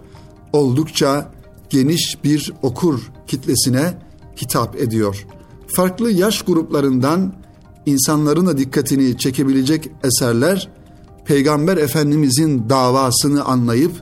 oldukça 0.53 1.33
geniş 1.71 2.19
bir 2.25 2.53
okur 2.63 3.01
kitlesine 3.27 3.99
hitap 4.43 4.77
ediyor. 4.77 5.27
Farklı 5.67 6.11
yaş 6.11 6.43
gruplarından 6.43 7.35
insanların 7.87 8.47
da 8.47 8.59
dikkatini 8.59 9.19
çekebilecek 9.19 9.91
eserler 10.05 10.69
Peygamber 11.25 11.77
Efendimizin 11.77 12.69
davasını 12.69 13.45
anlayıp 13.45 13.93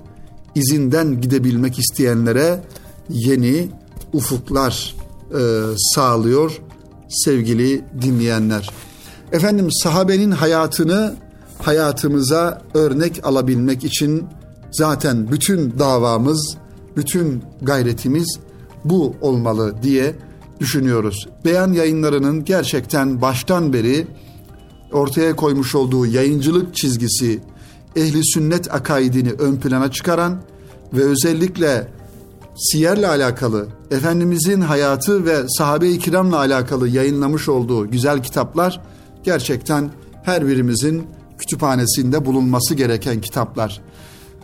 izinden 0.55 1.21
gidebilmek 1.21 1.79
isteyenlere 1.79 2.65
yeni 3.11 3.69
ufuklar 4.13 5.06
e, 5.35 5.41
sağlıyor 5.95 6.61
sevgili 7.09 7.85
dinleyenler. 8.03 8.71
Efendim 9.33 9.69
sahabenin 9.71 10.31
hayatını 10.31 11.15
hayatımıza 11.63 12.63
örnek 12.75 13.21
alabilmek 13.27 13.85
için 13.85 14.25
zaten 14.71 15.31
bütün 15.31 15.79
davamız, 15.79 16.57
bütün 16.97 17.43
gayretimiz 17.63 18.39
bu 18.85 19.15
olmalı 19.21 19.75
diye 19.83 20.15
düşünüyoruz. 20.61 21.29
Beyan 21.45 21.73
yayınlarının 21.73 22.45
gerçekten 22.45 23.23
baştan 23.23 23.73
beri 23.73 24.07
ortaya 24.93 25.37
koymuş 25.37 25.75
olduğu 25.75 26.07
yayıncılık 26.07 26.75
çizgisi 26.75 27.41
ehli 27.97 28.25
sünnet 28.25 28.75
akaidini 28.75 29.33
ön 29.33 29.57
plana 29.57 29.91
çıkaran 29.91 30.43
ve 30.93 31.05
özellikle 31.05 31.89
siyerle 32.57 33.09
alakalı, 33.09 33.67
Efendimizin 33.91 34.61
hayatı 34.61 35.27
ve 35.27 35.49
sahabe-i 35.49 35.99
kiramla 35.99 36.39
alakalı 36.39 36.89
yayınlamış 36.89 37.49
olduğu 37.49 37.91
güzel 37.91 38.23
kitaplar 38.23 38.81
gerçekten 39.25 39.91
her 40.23 40.47
birimizin 40.47 41.07
kütüphanesinde 41.39 42.25
bulunması 42.25 42.75
gereken 42.75 43.21
kitaplar. 43.21 43.81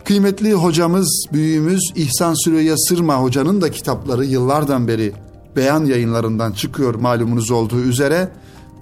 Kıymetli 0.05 0.53
hocamız, 0.53 1.25
büyüğümüz 1.33 1.91
İhsan 1.95 2.43
Süreyya 2.43 2.75
Sırma 2.77 3.21
hocanın 3.21 3.61
da 3.61 3.71
kitapları 3.71 4.25
yıllardan 4.25 4.87
beri 4.87 5.13
beyan 5.55 5.85
yayınlarından 5.85 6.51
çıkıyor 6.51 6.95
malumunuz 6.95 7.51
olduğu 7.51 7.79
üzere 7.79 8.29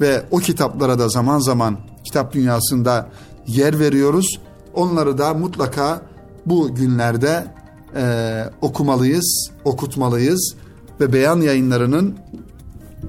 ve 0.01 0.23
o 0.31 0.37
kitaplara 0.37 0.99
da 0.99 1.09
zaman 1.09 1.39
zaman 1.39 1.77
kitap 2.03 2.33
dünyasında 2.33 3.09
yer 3.47 3.79
veriyoruz. 3.79 4.39
Onları 4.73 5.17
da 5.17 5.33
mutlaka 5.33 6.01
bu 6.45 6.75
günlerde 6.75 7.60
e, 7.95 8.43
okumalıyız, 8.61 9.51
okutmalıyız 9.65 10.55
ve 10.99 11.13
beyan 11.13 11.41
yayınlarının 11.41 12.15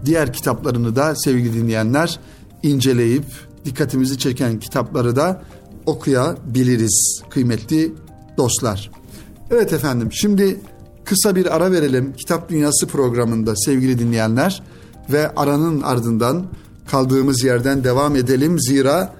diğer 0.04 0.32
kitaplarını 0.32 0.96
da 0.96 1.14
sevgili 1.16 1.54
dinleyenler 1.54 2.20
inceleyip 2.62 3.24
dikkatimizi 3.64 4.18
çeken 4.18 4.60
kitapları 4.60 5.16
da 5.16 5.42
okuyabiliriz 5.86 7.22
kıymetli 7.30 7.92
dostlar. 8.36 8.90
Evet 9.50 9.72
efendim 9.72 10.08
şimdi 10.12 10.60
kısa 11.04 11.36
bir 11.36 11.56
ara 11.56 11.72
verelim 11.72 12.12
Kitap 12.12 12.48
Dünyası 12.48 12.86
programında 12.86 13.56
sevgili 13.56 13.98
dinleyenler 13.98 14.62
ve 15.10 15.34
aranın 15.34 15.80
ardından 15.80 16.46
kaldığımız 16.90 17.44
yerden 17.44 17.84
devam 17.84 18.16
edelim. 18.16 18.60
Zira 18.60 19.14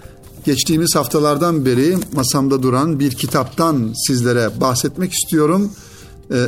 geçtiğimiz 0.45 0.97
haftalardan 0.97 1.67
beri 1.67 1.97
masamda 2.15 2.63
duran 2.63 3.01
bir 3.01 3.11
kitaptan 3.11 3.93
sizlere 4.07 4.61
bahsetmek 4.61 5.13
istiyorum. 5.13 5.73
Ee, 6.31 6.37
e, 6.37 6.41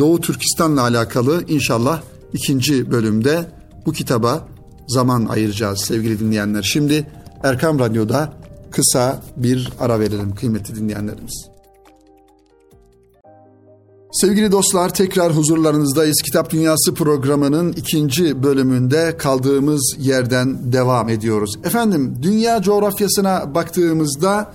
Doğu 0.00 0.20
Türkistan'la 0.20 0.82
alakalı 0.82 1.44
inşallah 1.48 2.02
ikinci 2.32 2.90
bölümde 2.90 3.46
bu 3.86 3.92
kitaba 3.92 4.48
zaman 4.88 5.26
ayıracağız 5.26 5.80
sevgili 5.80 6.20
dinleyenler. 6.20 6.62
Şimdi 6.62 7.06
Erkam 7.42 7.78
Radyo'da 7.78 8.32
kısa 8.70 9.22
bir 9.36 9.72
ara 9.80 10.00
verelim 10.00 10.34
kıymetli 10.34 10.76
dinleyenlerimiz. 10.76 11.50
Sevgili 14.12 14.52
dostlar 14.52 14.94
tekrar 14.94 15.36
huzurlarınızdayız. 15.36 16.22
Kitap 16.22 16.50
Dünyası 16.50 16.94
programının 16.94 17.72
ikinci 17.72 18.42
bölümünde 18.42 19.16
kaldığımız 19.16 19.96
yerden 19.98 20.72
devam 20.72 21.08
ediyoruz. 21.08 21.58
Efendim 21.64 22.16
dünya 22.22 22.62
coğrafyasına 22.62 23.54
baktığımızda 23.54 24.52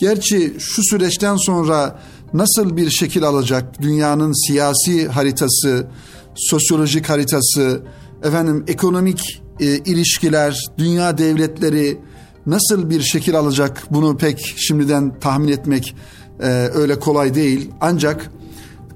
gerçi 0.00 0.54
şu 0.58 0.82
süreçten 0.82 1.36
sonra 1.36 2.00
nasıl 2.34 2.76
bir 2.76 2.90
şekil 2.90 3.24
alacak 3.24 3.82
dünyanın 3.82 4.46
siyasi 4.46 5.08
haritası, 5.08 5.86
sosyolojik 6.34 7.08
haritası, 7.08 7.82
efendim 8.22 8.64
ekonomik 8.68 9.42
e, 9.60 9.64
ilişkiler, 9.66 10.66
dünya 10.78 11.18
devletleri 11.18 11.98
nasıl 12.46 12.90
bir 12.90 13.00
şekil 13.00 13.38
alacak 13.38 13.82
bunu 13.90 14.16
pek 14.16 14.54
şimdiden 14.56 15.20
tahmin 15.20 15.48
etmek 15.48 15.96
e, 16.40 16.46
öyle 16.74 16.98
kolay 16.98 17.34
değil. 17.34 17.70
Ancak 17.80 18.30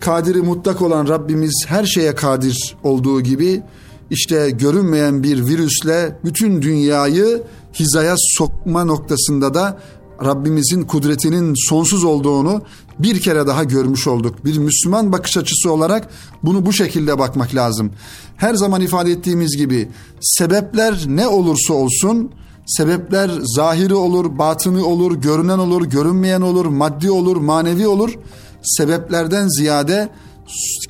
kadiri 0.00 0.42
mutlak 0.42 0.82
olan 0.82 1.08
Rabbimiz 1.08 1.64
her 1.68 1.84
şeye 1.84 2.14
kadir 2.14 2.76
olduğu 2.82 3.20
gibi 3.20 3.62
işte 4.10 4.50
görünmeyen 4.50 5.22
bir 5.22 5.46
virüsle 5.46 6.18
bütün 6.24 6.62
dünyayı 6.62 7.42
hizaya 7.74 8.14
sokma 8.18 8.84
noktasında 8.84 9.54
da 9.54 9.78
Rabbimizin 10.24 10.82
kudretinin 10.82 11.68
sonsuz 11.68 12.04
olduğunu 12.04 12.62
bir 12.98 13.20
kere 13.20 13.46
daha 13.46 13.64
görmüş 13.64 14.06
olduk. 14.06 14.44
Bir 14.44 14.58
Müslüman 14.58 15.12
bakış 15.12 15.36
açısı 15.36 15.72
olarak 15.72 16.08
bunu 16.42 16.66
bu 16.66 16.72
şekilde 16.72 17.18
bakmak 17.18 17.54
lazım. 17.54 17.92
Her 18.36 18.54
zaman 18.54 18.80
ifade 18.80 19.10
ettiğimiz 19.10 19.56
gibi 19.56 19.88
sebepler 20.20 21.04
ne 21.06 21.28
olursa 21.28 21.74
olsun 21.74 22.30
sebepler 22.66 23.30
zahiri 23.56 23.94
olur, 23.94 24.38
batını 24.38 24.86
olur, 24.86 25.16
görünen 25.16 25.58
olur, 25.58 25.86
görünmeyen 25.86 26.40
olur, 26.40 26.66
maddi 26.66 27.10
olur, 27.10 27.36
manevi 27.36 27.86
olur 27.86 28.18
sebeplerden 28.64 29.48
ziyade 29.48 30.08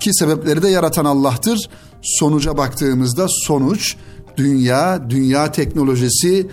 ki 0.01 0.11
sebepleri 0.15 0.63
de 0.63 0.69
yaratan 0.69 1.05
Allah'tır. 1.05 1.69
Sonuca 2.03 2.57
baktığımızda 2.57 3.27
sonuç 3.29 3.97
dünya, 4.37 5.11
dünya 5.11 5.53
teknolojisi 5.53 6.47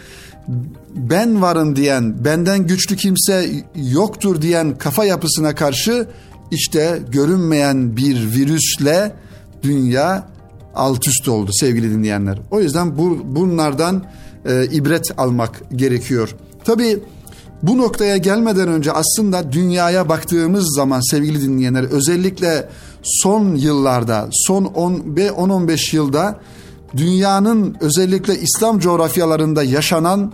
ben 0.96 1.42
varım 1.42 1.76
diyen, 1.76 2.26
benden 2.26 2.68
güçlü 2.68 2.96
kimse 2.96 3.50
yoktur 3.76 4.42
diyen 4.42 4.78
kafa 4.78 5.06
yapısına 5.06 5.56
karşı 5.56 6.08
işte 6.52 7.00
görünmeyen 7.12 7.98
bir 7.98 8.34
virüsle 8.36 9.16
dünya 9.64 10.28
alt 10.76 11.08
üst 11.08 11.28
oldu 11.28 11.52
sevgili 11.54 11.92
dinleyenler. 11.92 12.40
O 12.52 12.62
yüzden 12.62 12.98
bu, 12.98 13.20
bunlardan 13.26 14.06
e, 14.46 14.66
ibret 14.66 15.20
almak 15.20 15.62
gerekiyor. 15.76 16.36
Tabii 16.66 17.00
bu 17.64 17.78
noktaya 17.78 18.18
gelmeden 18.18 18.68
önce 18.68 18.92
aslında 18.92 19.52
dünyaya 19.52 20.10
baktığımız 20.10 20.76
zaman 20.76 21.12
sevgili 21.12 21.42
dinleyenler 21.42 21.84
özellikle 21.84 22.70
son 23.04 23.56
yıllarda, 23.56 24.30
son 24.32 24.66
10-15 24.66 25.96
yılda 25.96 26.40
dünyanın 26.98 27.78
özellikle 27.82 28.40
İslam 28.40 28.80
coğrafyalarında 28.80 29.64
yaşanan 29.64 30.34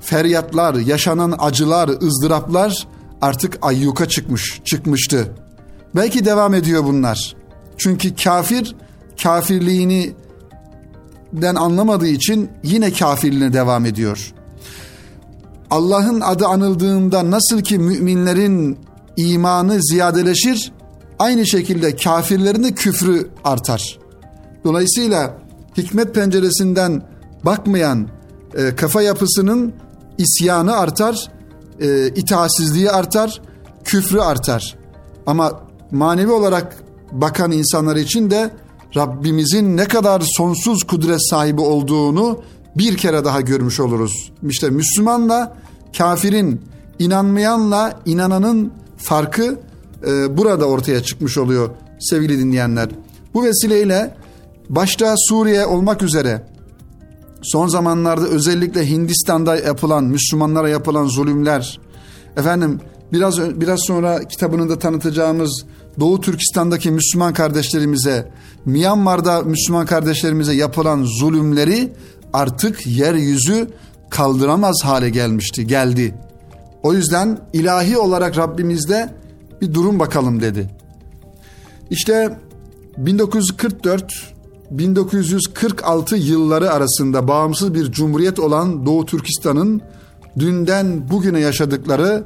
feryatlar, 0.00 0.74
yaşanan 0.74 1.34
acılar, 1.38 1.88
ızdıraplar 1.88 2.86
artık 3.22 3.58
ayyuka 3.62 4.08
çıkmış, 4.08 4.60
çıkmıştı. 4.64 5.32
Belki 5.94 6.24
devam 6.24 6.54
ediyor 6.54 6.84
bunlar. 6.84 7.36
Çünkü 7.78 8.14
kafir 8.14 8.74
kafirliğini 9.22 10.12
den 11.32 11.54
anlamadığı 11.54 12.06
için 12.06 12.50
yine 12.62 12.92
kafirliğine 12.92 13.52
devam 13.52 13.86
ediyor. 13.86 14.32
Allah'ın 15.70 16.20
adı 16.20 16.46
anıldığında 16.46 17.30
nasıl 17.30 17.60
ki 17.60 17.78
müminlerin 17.78 18.78
imanı 19.16 19.82
ziyadeleşir, 19.82 20.72
aynı 21.18 21.46
şekilde 21.46 21.96
kafirlerin 21.96 22.64
de 22.64 22.74
küfrü 22.74 23.28
artar. 23.44 23.98
Dolayısıyla 24.64 25.38
hikmet 25.76 26.14
penceresinden 26.14 27.02
bakmayan 27.44 28.08
e, 28.54 28.76
kafa 28.76 29.02
yapısının 29.02 29.72
isyanı 30.18 30.76
artar, 30.76 31.30
e, 31.80 32.08
itaatsizliği 32.08 32.90
artar, 32.90 33.42
küfrü 33.84 34.20
artar. 34.20 34.76
Ama 35.26 35.60
manevi 35.90 36.30
olarak 36.30 36.76
bakan 37.12 37.52
insanlar 37.52 37.96
için 37.96 38.30
de 38.30 38.50
Rabbimizin 38.96 39.76
ne 39.76 39.84
kadar 39.84 40.22
sonsuz 40.36 40.84
kudret 40.84 41.30
sahibi 41.30 41.60
olduğunu 41.60 42.42
bir 42.78 42.96
kere 42.96 43.24
daha 43.24 43.40
görmüş 43.40 43.80
oluruz. 43.80 44.32
İşte 44.48 44.70
Müslümanla 44.70 45.56
kafirin, 45.98 46.60
inanmayanla 46.98 48.00
inananın 48.06 48.72
farkı 48.96 49.58
e, 50.06 50.36
burada 50.36 50.64
ortaya 50.64 51.02
çıkmış 51.02 51.38
oluyor 51.38 51.70
sevgili 52.00 52.38
dinleyenler. 52.38 52.88
Bu 53.34 53.44
vesileyle 53.44 54.14
başta 54.68 55.14
Suriye 55.16 55.66
olmak 55.66 56.02
üzere 56.02 56.42
son 57.42 57.66
zamanlarda 57.66 58.26
özellikle 58.26 58.90
Hindistan'da 58.90 59.56
yapılan 59.56 60.04
Müslümanlara 60.04 60.68
yapılan 60.68 61.06
zulümler 61.06 61.80
efendim 62.36 62.80
biraz 63.12 63.60
biraz 63.60 63.80
sonra 63.86 64.24
kitabını 64.28 64.68
da 64.68 64.78
tanıtacağımız 64.78 65.64
Doğu 66.00 66.20
Türkistan'daki 66.20 66.90
Müslüman 66.90 67.34
kardeşlerimize, 67.34 68.32
Myanmar'da 68.64 69.42
Müslüman 69.42 69.86
kardeşlerimize 69.86 70.54
yapılan 70.54 71.04
zulümleri 71.20 71.92
artık 72.32 72.86
yeryüzü 72.86 73.70
kaldıramaz 74.10 74.76
hale 74.84 75.10
gelmişti, 75.10 75.66
geldi. 75.66 76.14
O 76.82 76.92
yüzden 76.92 77.38
ilahi 77.52 77.98
olarak 77.98 78.38
Rabbimizde 78.38 79.14
bir 79.60 79.74
durum 79.74 79.98
bakalım 79.98 80.40
dedi. 80.40 80.70
İşte 81.90 82.38
1944 82.96 84.36
1946 84.70 86.16
yılları 86.16 86.70
arasında 86.70 87.28
bağımsız 87.28 87.74
bir 87.74 87.92
cumhuriyet 87.92 88.38
olan 88.38 88.86
Doğu 88.86 89.06
Türkistan'ın 89.06 89.82
dünden 90.38 91.10
bugüne 91.10 91.40
yaşadıkları 91.40 92.24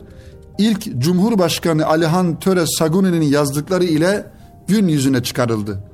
ilk 0.58 0.98
Cumhurbaşkanı 0.98 1.86
Alihan 1.86 2.38
Töre 2.40 2.64
Saguni'nin 2.66 3.22
yazdıkları 3.22 3.84
ile 3.84 4.26
gün 4.68 4.88
yüzüne 4.88 5.22
çıkarıldı. 5.22 5.84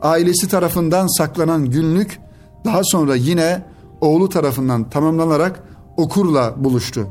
Ailesi 0.00 0.48
tarafından 0.48 1.18
saklanan 1.18 1.70
günlük 1.70 2.18
daha 2.64 2.80
sonra 2.84 3.16
yine 3.16 3.62
oğlu 4.00 4.28
tarafından 4.28 4.90
tamamlanarak 4.90 5.62
okurla 5.96 6.64
buluştu. 6.64 7.08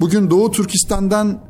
Bugün 0.00 0.30
Doğu 0.30 0.52
Türkistan'dan 0.52 1.40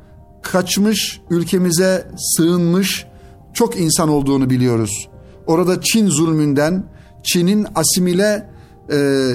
kaçmış, 0.43 1.21
ülkemize 1.31 2.11
sığınmış 2.19 3.07
çok 3.55 3.81
insan 3.81 4.09
olduğunu 4.09 4.51
biliyoruz. 4.51 5.09
Orada 5.47 5.81
Çin 5.81 6.07
zulmünden, 6.07 6.85
Çin'in 7.23 7.67
asimile 7.75 8.51
e, 8.93 9.31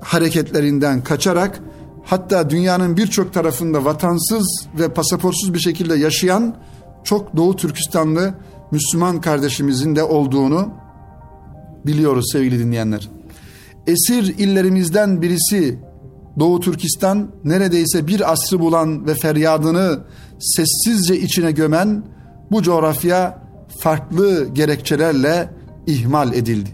hareketlerinden 0.00 1.04
kaçarak 1.04 1.60
hatta 2.04 2.50
dünyanın 2.50 2.96
birçok 2.96 3.34
tarafında 3.34 3.84
vatansız 3.84 4.66
ve 4.78 4.88
pasaportsuz 4.88 5.54
bir 5.54 5.58
şekilde 5.58 5.94
yaşayan 5.94 6.56
çok 7.04 7.36
Doğu 7.36 7.56
Türkistanlı 7.56 8.34
Müslüman 8.70 9.20
kardeşimizin 9.20 9.96
de 9.96 10.02
olduğunu 10.02 10.68
biliyoruz 11.86 12.24
sevgili 12.32 12.58
dinleyenler. 12.58 13.15
Esir 13.86 14.38
illerimizden 14.38 15.22
birisi 15.22 15.78
Doğu 16.38 16.60
Türkistan 16.60 17.30
neredeyse 17.44 18.06
bir 18.06 18.32
asrı 18.32 18.60
bulan 18.60 19.06
ve 19.06 19.14
feryadını 19.14 20.00
sessizce 20.38 21.20
içine 21.20 21.52
gömen 21.52 22.04
bu 22.50 22.62
coğrafya 22.62 23.42
farklı 23.78 24.48
gerekçelerle 24.54 25.50
ihmal 25.86 26.34
edildi. 26.34 26.70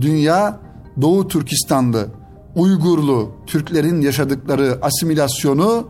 Dünya 0.00 0.60
Doğu 1.00 1.28
Türkistanlı 1.28 2.06
Uygurlu 2.54 3.32
Türklerin 3.46 4.00
yaşadıkları 4.00 4.78
asimilasyonu 4.82 5.88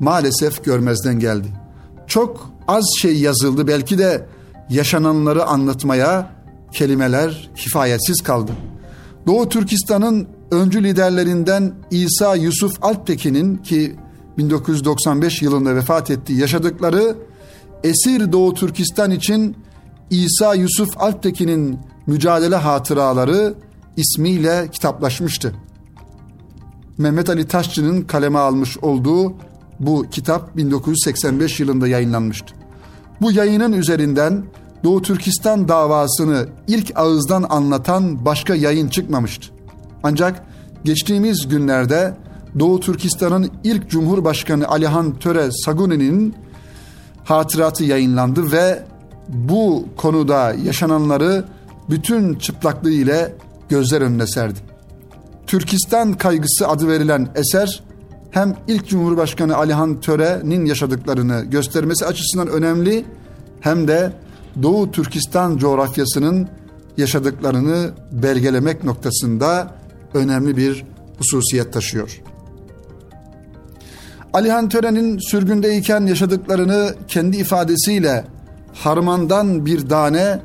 maalesef 0.00 0.64
görmezden 0.64 1.18
geldi. 1.18 1.48
Çok 2.06 2.50
az 2.68 2.84
şey 3.00 3.20
yazıldı 3.20 3.66
belki 3.66 3.98
de 3.98 4.26
yaşananları 4.70 5.44
anlatmaya 5.44 6.30
kelimeler 6.72 7.50
kifayetsiz 7.56 8.20
kaldı. 8.22 8.52
Doğu 9.26 9.48
Türkistan'ın 9.48 10.28
öncü 10.50 10.84
liderlerinden 10.84 11.72
İsa 11.90 12.36
Yusuf 12.36 12.84
Alptekin'in 12.84 13.56
ki 13.56 13.96
1995 14.38 15.42
yılında 15.42 15.76
vefat 15.76 16.10
ettiği 16.10 16.38
yaşadıkları 16.40 17.16
esir 17.84 18.32
Doğu 18.32 18.54
Türkistan 18.54 19.10
için 19.10 19.56
İsa 20.10 20.54
Yusuf 20.54 20.88
Alptekin'in 21.02 21.78
mücadele 22.06 22.56
hatıraları 22.56 23.54
ismiyle 23.96 24.68
kitaplaşmıştı. 24.72 25.54
Mehmet 26.98 27.28
Ali 27.28 27.48
Taşçı'nın 27.48 28.02
kaleme 28.02 28.38
almış 28.38 28.78
olduğu 28.78 29.34
bu 29.80 30.06
kitap 30.10 30.56
1985 30.56 31.60
yılında 31.60 31.88
yayınlanmıştı. 31.88 32.54
Bu 33.20 33.32
yayının 33.32 33.72
üzerinden 33.72 34.44
Doğu 34.84 35.02
Türkistan 35.02 35.68
davasını 35.68 36.46
ilk 36.68 36.92
ağızdan 36.98 37.46
anlatan 37.48 38.24
başka 38.24 38.54
yayın 38.54 38.88
çıkmamıştı. 38.88 39.48
Ancak 40.02 40.44
geçtiğimiz 40.84 41.48
günlerde 41.48 42.14
Doğu 42.58 42.80
Türkistan'ın 42.80 43.50
ilk 43.64 43.90
Cumhurbaşkanı 43.90 44.68
Alihan 44.68 45.18
Töre 45.18 45.48
Saguni'nin 45.52 46.34
hatıratı 47.24 47.84
yayınlandı 47.84 48.52
ve 48.52 48.82
bu 49.28 49.86
konuda 49.96 50.54
yaşananları 50.64 51.44
bütün 51.90 52.34
çıplaklığı 52.34 52.90
ile 52.90 53.34
gözler 53.68 54.00
önüne 54.00 54.26
serdi. 54.26 54.58
Türkistan 55.46 56.12
kaygısı 56.12 56.68
adı 56.68 56.88
verilen 56.88 57.28
eser 57.34 57.82
hem 58.30 58.56
ilk 58.68 58.88
Cumhurbaşkanı 58.88 59.56
Alihan 59.56 60.00
Töre'nin 60.00 60.64
yaşadıklarını 60.64 61.44
göstermesi 61.44 62.06
açısından 62.06 62.48
önemli 62.48 63.04
hem 63.60 63.88
de 63.88 64.12
Doğu 64.62 64.90
Türkistan 64.90 65.56
coğrafyasının 65.56 66.48
yaşadıklarını 66.96 67.90
belgelemek 68.12 68.84
noktasında 68.84 69.70
önemli 70.14 70.56
bir 70.56 70.84
hususiyet 71.18 71.72
taşıyor. 71.72 72.20
Alihan 74.32 74.68
Töre'nin 74.68 75.18
sürgündeyken 75.18 76.06
yaşadıklarını 76.06 76.94
kendi 77.08 77.36
ifadesiyle 77.36 78.24
harmandan 78.74 79.66
bir 79.66 79.88
tane, 79.88 80.40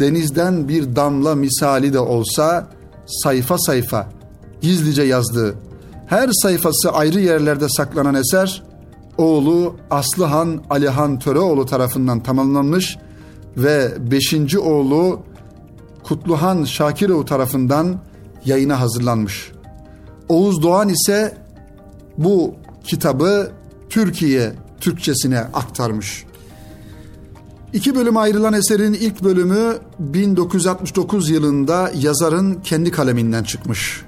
denizden 0.00 0.68
bir 0.68 0.96
damla 0.96 1.34
misali 1.34 1.92
de 1.92 1.98
olsa 1.98 2.68
sayfa 3.06 3.58
sayfa 3.58 4.08
gizlice 4.60 5.02
yazdığı, 5.02 5.54
her 6.06 6.30
sayfası 6.32 6.92
ayrı 6.92 7.20
yerlerde 7.20 7.66
saklanan 7.68 8.14
eser, 8.14 8.62
oğlu 9.18 9.76
Aslıhan 9.90 10.62
Alihan 10.70 11.18
Töreoğlu 11.18 11.66
tarafından 11.66 12.20
tamamlanmış 12.20 12.98
ve 13.56 13.92
beşinci 14.10 14.58
oğlu 14.58 15.20
Kutluhan 16.02 16.64
Şakiroğlu 16.64 17.24
tarafından 17.24 18.00
yayına 18.44 18.80
hazırlanmış. 18.80 19.52
Oğuz 20.28 20.62
Doğan 20.62 20.88
ise 20.88 21.36
bu 22.18 22.54
kitabı 22.84 23.50
Türkiye 23.90 24.52
Türkçesine 24.80 25.40
aktarmış. 25.40 26.24
İki 27.72 27.94
bölüm 27.94 28.16
ayrılan 28.16 28.52
eserin 28.52 28.92
ilk 28.92 29.24
bölümü 29.24 29.78
1969 29.98 31.30
yılında 31.30 31.92
yazarın 31.94 32.54
kendi 32.54 32.90
kaleminden 32.90 33.42
çıkmış 33.42 34.04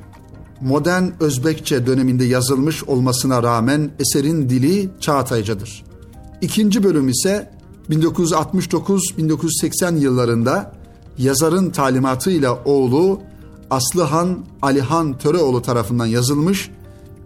modern 0.60 1.04
Özbekçe 1.20 1.86
döneminde 1.86 2.24
yazılmış 2.24 2.84
olmasına 2.84 3.42
rağmen 3.42 3.90
eserin 3.98 4.48
dili 4.48 4.90
Çağataycadır. 5.00 5.84
İkinci 6.40 6.84
bölüm 6.84 7.08
ise 7.08 7.50
1969-1980 7.90 9.98
yıllarında 9.98 10.72
yazarın 11.18 11.70
talimatıyla 11.70 12.64
oğlu 12.64 13.20
Aslıhan 13.70 14.38
Alihan 14.62 15.18
Töreoğlu 15.18 15.62
tarafından 15.62 16.06
yazılmış 16.06 16.70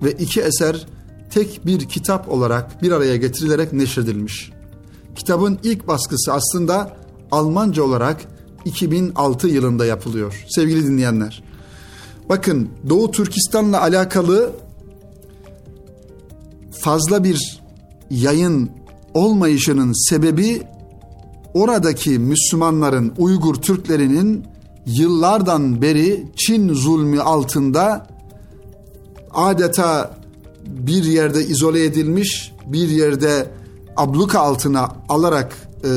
ve 0.02 0.12
iki 0.12 0.40
eser 0.40 0.86
tek 1.30 1.66
bir 1.66 1.88
kitap 1.88 2.28
olarak 2.28 2.82
bir 2.82 2.92
araya 2.92 3.16
getirilerek 3.16 3.72
neşredilmiş. 3.72 4.52
Kitabın 5.16 5.58
ilk 5.62 5.88
baskısı 5.88 6.32
aslında 6.32 6.96
Almanca 7.30 7.82
olarak 7.82 8.20
2006 8.64 9.48
yılında 9.48 9.86
yapılıyor. 9.86 10.44
Sevgili 10.48 10.86
dinleyenler. 10.86 11.42
Bakın 12.28 12.68
Doğu 12.88 13.10
Türkistan'la 13.10 13.80
alakalı 13.80 14.52
fazla 16.72 17.24
bir 17.24 17.60
yayın 18.10 18.70
olmayışının 19.14 20.08
sebebi 20.08 20.62
oradaki 21.54 22.10
Müslümanların, 22.10 23.12
Uygur 23.18 23.54
Türklerinin 23.54 24.44
yıllardan 24.86 25.82
beri 25.82 26.26
Çin 26.36 26.74
zulmü 26.74 27.20
altında 27.20 28.06
adeta 29.30 30.16
bir 30.66 31.04
yerde 31.04 31.46
izole 31.46 31.84
edilmiş, 31.84 32.52
bir 32.66 32.88
yerde 32.88 33.50
abluka 33.96 34.40
altına 34.40 34.88
alarak 35.08 35.56
e, 35.84 35.88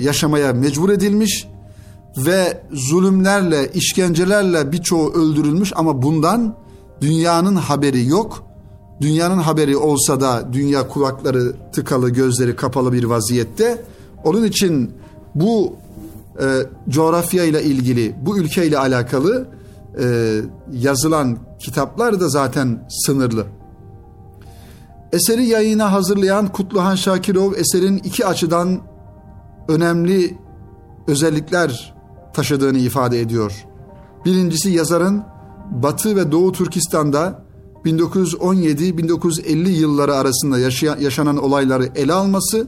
yaşamaya 0.00 0.52
mecbur 0.52 0.90
edilmiş 0.90 1.46
ve 2.16 2.62
zulümlerle, 2.72 3.70
işkencelerle 3.74 4.72
birçoğu 4.72 5.12
öldürülmüş 5.12 5.72
ama 5.76 6.02
bundan 6.02 6.54
dünyanın 7.00 7.56
haberi 7.56 8.06
yok. 8.06 8.47
Dünyanın 9.00 9.38
haberi 9.38 9.76
olsa 9.76 10.20
da 10.20 10.48
dünya 10.52 10.88
kulakları 10.88 11.56
tıkalı, 11.72 12.10
gözleri 12.10 12.56
kapalı 12.56 12.92
bir 12.92 13.04
vaziyette. 13.04 13.84
Onun 14.24 14.44
için 14.44 14.92
bu 15.34 15.76
e, 16.40 16.46
coğrafya 16.88 17.44
ile 17.44 17.62
ilgili, 17.62 18.16
bu 18.22 18.38
ülke 18.38 18.66
ile 18.66 18.78
alakalı 18.78 19.48
e, 20.00 20.40
yazılan 20.72 21.38
kitaplar 21.58 22.20
da 22.20 22.28
zaten 22.28 22.88
sınırlı. 23.06 23.46
Eseri 25.12 25.46
yayına 25.46 25.92
hazırlayan 25.92 26.48
Kutluhan 26.48 26.94
Şakirov 26.94 27.52
eserin 27.52 27.98
iki 27.98 28.26
açıdan 28.26 28.80
önemli 29.68 30.38
özellikler 31.06 31.94
taşıdığını 32.32 32.78
ifade 32.78 33.20
ediyor. 33.20 33.66
Birincisi 34.24 34.70
yazarın 34.70 35.22
Batı 35.70 36.16
ve 36.16 36.32
Doğu 36.32 36.52
Türkistan'da 36.52 37.42
1917-1950 37.88 39.68
yılları 39.68 40.14
arasında 40.14 40.58
yaşanan 41.00 41.36
olayları 41.36 41.88
ele 41.94 42.12
alması, 42.12 42.66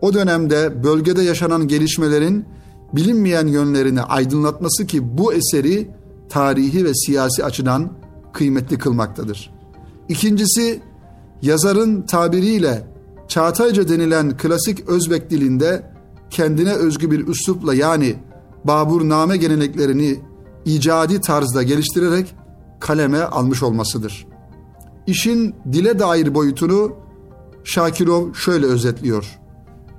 o 0.00 0.14
dönemde 0.14 0.84
bölgede 0.84 1.22
yaşanan 1.22 1.68
gelişmelerin 1.68 2.44
bilinmeyen 2.92 3.46
yönlerini 3.46 4.02
aydınlatması 4.02 4.86
ki 4.86 5.18
bu 5.18 5.32
eseri 5.32 5.90
tarihi 6.28 6.84
ve 6.84 6.94
siyasi 6.94 7.44
açıdan 7.44 7.92
kıymetli 8.32 8.78
kılmaktadır. 8.78 9.50
İkincisi, 10.08 10.80
yazarın 11.42 12.02
tabiriyle 12.02 12.94
Çağatayca 13.28 13.88
denilen 13.88 14.36
klasik 14.36 14.88
Özbek 14.88 15.30
dilinde 15.30 15.90
kendine 16.30 16.72
özgü 16.72 17.10
bir 17.10 17.26
üslupla 17.26 17.74
yani 17.74 18.16
Baburname 18.64 19.36
geleneklerini 19.36 20.20
icadi 20.64 21.20
tarzda 21.20 21.62
geliştirerek 21.62 22.34
kaleme 22.80 23.20
almış 23.20 23.62
olmasıdır. 23.62 24.26
İşin 25.06 25.54
dile 25.72 25.98
dair 25.98 26.34
boyutunu 26.34 26.92
Şakirov 27.64 28.34
şöyle 28.34 28.66
özetliyor. 28.66 29.38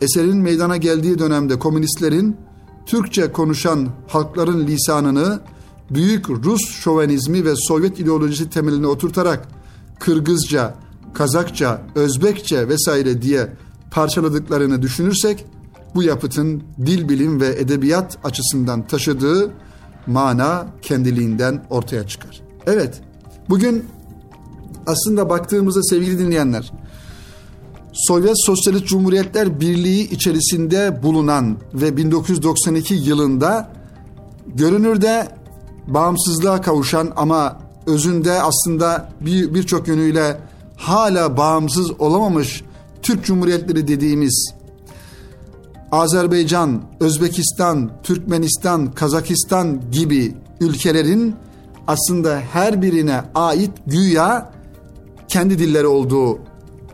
Eserin 0.01 0.37
meydana 0.37 0.77
geldiği 0.77 1.19
dönemde 1.19 1.59
komünistlerin 1.59 2.37
Türkçe 2.85 3.31
konuşan 3.31 3.89
halkların 4.07 4.67
lisanını 4.67 5.39
büyük 5.89 6.29
Rus 6.29 6.69
şovenizmi 6.69 7.45
ve 7.45 7.53
Sovyet 7.55 7.99
ideolojisi 7.99 8.49
temeline 8.49 8.87
oturtarak 8.87 9.47
Kırgızca, 9.99 10.75
Kazakça, 11.13 11.81
Özbekçe 11.95 12.67
vesaire 12.67 13.21
diye 13.21 13.53
parçaladıklarını 13.91 14.81
düşünürsek 14.81 15.45
bu 15.95 16.03
yapıtın 16.03 16.63
dil 16.85 17.09
bilim 17.09 17.41
ve 17.41 17.47
edebiyat 17.47 18.17
açısından 18.23 18.87
taşıdığı 18.87 19.51
mana 20.07 20.67
kendiliğinden 20.81 21.65
ortaya 21.69 22.07
çıkar. 22.07 22.41
Evet, 22.67 23.01
bugün 23.49 23.85
aslında 24.87 25.29
baktığımızda 25.29 25.83
sevgili 25.83 26.19
dinleyenler, 26.19 26.71
Sovyet 27.93 28.45
Sosyalist 28.45 28.85
Cumhuriyetler 28.85 29.59
Birliği 29.59 30.09
içerisinde 30.09 31.03
bulunan 31.03 31.57
ve 31.73 31.97
1992 31.97 32.93
yılında 32.93 33.71
görünürde 34.55 35.27
bağımsızlığa 35.87 36.61
kavuşan 36.61 37.11
ama 37.15 37.59
özünde 37.87 38.41
aslında 38.41 39.09
birçok 39.21 39.87
bir 39.87 39.91
yönüyle 39.91 40.39
hala 40.77 41.37
bağımsız 41.37 42.01
olamamış 42.01 42.63
Türk 43.01 43.25
Cumhuriyetleri 43.25 43.87
dediğimiz 43.87 44.53
Azerbaycan, 45.91 46.81
Özbekistan, 46.99 47.91
Türkmenistan, 48.03 48.91
Kazakistan 48.91 49.81
gibi 49.91 50.35
ülkelerin 50.59 51.35
aslında 51.87 52.39
her 52.53 52.81
birine 52.81 53.21
ait 53.35 53.71
güya 53.87 54.51
kendi 55.35 55.59
dilleri 55.59 55.87
olduğu 55.87 56.39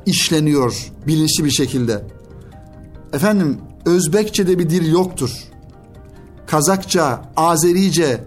işleniyor 0.06 0.92
bilinçli 1.08 1.46
bir 1.46 1.52
şekilde. 1.52 2.04
Efendim 3.14 3.58
Özbekçe'de 3.86 4.60
bir 4.60 4.70
dil 4.70 4.92
yoktur. 4.92 5.32
Kazakça, 6.48 7.32
Azerice 7.38 8.24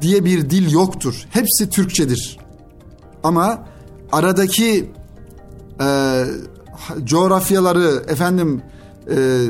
diye 0.00 0.24
bir 0.24 0.50
dil 0.50 0.72
yoktur. 0.72 1.14
Hepsi 1.30 1.70
Türkçedir. 1.70 2.38
Ama 3.22 3.64
aradaki 4.12 4.90
e, 5.80 6.24
coğrafyaları 7.04 8.04
efendim 8.08 8.62
e, 9.10 9.46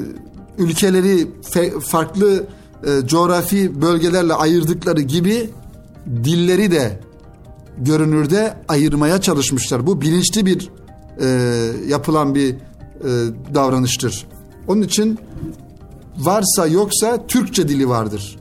ülkeleri 0.59 1.29
fe, 1.43 1.81
farklı 1.81 2.47
e, 2.87 3.07
coğrafi 3.07 3.83
bölgelerle 3.83 4.35
ayırdıkları 4.35 5.01
gibi 5.01 5.51
dilleri 6.25 6.71
de 6.71 7.01
görünürde 7.79 8.55
ayırmaya 8.69 9.21
çalışmışlar. 9.21 9.87
Bu 9.87 10.01
bilinçli 10.01 10.47
bir 10.47 10.71
e, 11.21 11.27
yapılan 11.89 12.35
bir 12.35 12.51
e, 12.51 12.57
davranıştır. 13.55 14.27
Onun 14.69 14.83
için 14.83 15.19
varsa 16.19 16.67
yoksa 16.67 17.27
Türkçe 17.27 17.69
dili 17.69 17.89
vardır. 17.89 18.39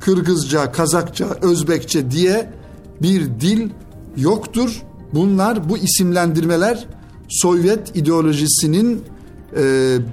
Kırgızca, 0.00 0.72
Kazakça, 0.72 1.26
Özbekçe 1.42 2.10
diye 2.10 2.52
bir 3.02 3.40
dil 3.40 3.70
yoktur. 4.16 4.82
Bunlar 5.14 5.68
bu 5.68 5.78
isimlendirmeler 5.78 6.86
Sovyet 7.28 7.96
ideolojisinin 7.96 9.04
e, 9.56 9.62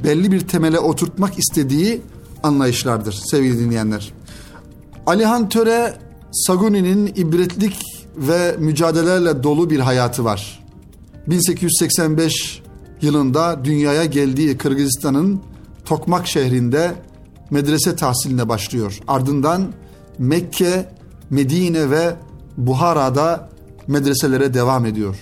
belli 0.03 0.31
bir 0.31 0.39
temele 0.39 0.79
oturtmak 0.79 1.39
istediği 1.39 2.01
anlayışlardır 2.43 3.13
sevgili 3.31 3.59
dinleyenler. 3.59 4.13
Alihan 5.05 5.49
Töre 5.49 5.93
Saguni'nin 6.31 7.07
ibretlik 7.07 7.94
ve 8.17 8.55
mücadelelerle 8.59 9.43
dolu 9.43 9.69
bir 9.69 9.79
hayatı 9.79 10.25
var. 10.25 10.63
1885 11.27 12.61
yılında 13.01 13.65
dünyaya 13.65 14.05
geldiği 14.05 14.57
Kırgızistan'ın 14.57 15.41
Tokmak 15.85 16.27
şehrinde 16.27 16.95
medrese 17.49 17.95
tahsiline 17.95 18.49
başlıyor. 18.49 18.99
Ardından 19.07 19.73
Mekke, 20.19 20.89
Medine 21.29 21.89
ve 21.89 22.15
Buhara'da 22.57 23.49
medreselere 23.87 24.53
devam 24.53 24.85
ediyor. 24.85 25.15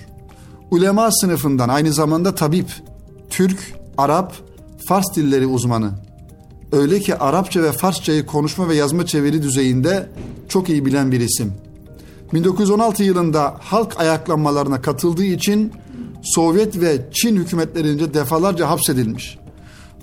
Ulema 0.70 1.10
sınıfından 1.12 1.68
aynı 1.68 1.92
zamanda 1.92 2.34
tabip, 2.34 2.70
Türk, 3.30 3.74
Arap, 3.98 4.34
Fars 4.88 5.04
dilleri 5.16 5.46
uzmanı. 5.46 5.90
Öyle 6.72 7.00
ki 7.00 7.16
Arapça 7.16 7.62
ve 7.62 7.72
Farsçayı 7.72 8.26
konuşma 8.26 8.68
ve 8.68 8.74
yazma 8.74 9.06
çeviri 9.06 9.42
düzeyinde 9.42 10.08
çok 10.48 10.68
iyi 10.68 10.86
bilen 10.86 11.12
bir 11.12 11.20
isim. 11.20 11.52
1916 12.34 13.02
yılında 13.02 13.56
halk 13.60 14.00
ayaklanmalarına 14.00 14.82
katıldığı 14.82 15.24
için 15.24 15.72
Sovyet 16.22 16.80
ve 16.80 16.98
Çin 17.12 17.36
hükümetlerince 17.36 18.14
defalarca 18.14 18.70
hapsedilmiş. 18.70 19.38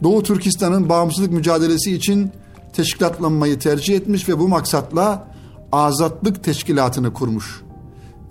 Doğu 0.04 0.24
Türkistan'ın 0.24 0.90
bağımsızlık 0.90 1.32
mücadelesi 1.32 1.96
için 1.96 2.32
teşkilatlanmayı 2.74 3.60
tercih 3.60 3.96
etmiş 3.96 4.30
ve 4.30 4.40
bu 4.40 4.48
maksatla 4.48 5.28
Azatlık 5.72 6.44
Teşkilatı'nı 6.44 7.14
kurmuş. 7.14 7.62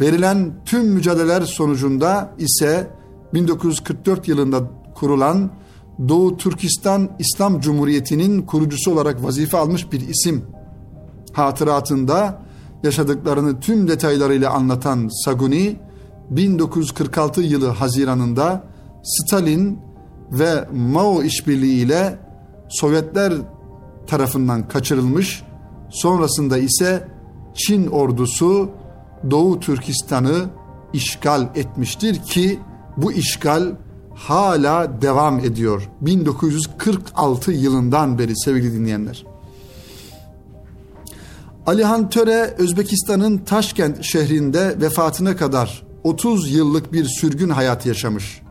Verilen 0.01 0.53
tüm 0.65 0.87
mücadeleler 0.87 1.43
sonucunda 1.43 2.35
ise 2.39 2.91
1944 3.35 4.29
yılında 4.29 4.71
kurulan 4.95 5.51
Doğu 6.09 6.37
Türkistan 6.37 7.11
İslam 7.19 7.61
Cumhuriyeti'nin 7.61 8.43
kurucusu 8.43 8.93
olarak 8.93 9.25
vazife 9.25 9.59
almış 9.59 9.93
bir 9.93 10.01
isim. 10.01 10.45
Hatıratında 11.33 12.50
yaşadıklarını 12.83 13.61
tüm 13.61 13.89
detaylarıyla 13.89 14.51
anlatan 14.51 15.25
Saguni, 15.25 15.77
1946 16.31 17.43
yılı 17.43 17.69
Haziran'ında 17.69 18.65
Stalin 19.03 19.79
ve 20.33 20.69
Mao 20.73 21.23
işbirliğiyle 21.23 22.19
Sovyetler 22.69 23.33
tarafından 24.07 24.69
kaçırılmış, 24.69 25.43
sonrasında 25.91 26.59
ise 26.59 27.09
Çin 27.55 27.87
ordusu 27.87 28.71
Doğu 29.31 29.61
Türkistan'ı 29.61 30.51
işgal 30.93 31.49
etmiştir 31.55 32.23
ki 32.23 32.59
bu 32.97 33.13
işgal 33.13 33.73
hala 34.15 35.03
devam 35.03 35.39
ediyor. 35.39 35.89
1946 36.01 37.53
yılından 37.53 38.19
beri 38.19 38.33
sevgili 38.37 38.73
dinleyenler. 38.73 39.30
Alihan 41.71 42.11
Töre 42.11 42.55
Özbekistan'ın 42.59 43.39
Taşkent 43.39 44.05
şehrinde 44.05 44.81
vefatına 44.81 45.37
kadar 45.37 45.83
30 46.05 46.53
yıllık 46.53 46.93
bir 46.93 47.05
sürgün 47.05 47.49
hayat 47.49 47.87
yaşamış. 47.87 48.43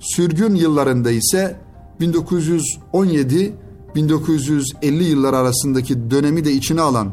Sürgün 0.00 0.54
yıllarında 0.54 1.10
ise 1.10 1.56
1917-1950 2.00 3.52
yıllar 5.02 5.34
arasındaki 5.34 6.10
dönemi 6.10 6.44
de 6.44 6.52
içine 6.52 6.80
alan 6.80 7.10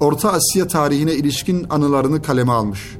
Orta 0.00 0.32
Asya 0.32 0.68
tarihine 0.68 1.14
ilişkin 1.14 1.66
anılarını 1.70 2.22
kaleme 2.22 2.52
almış. 2.52 2.96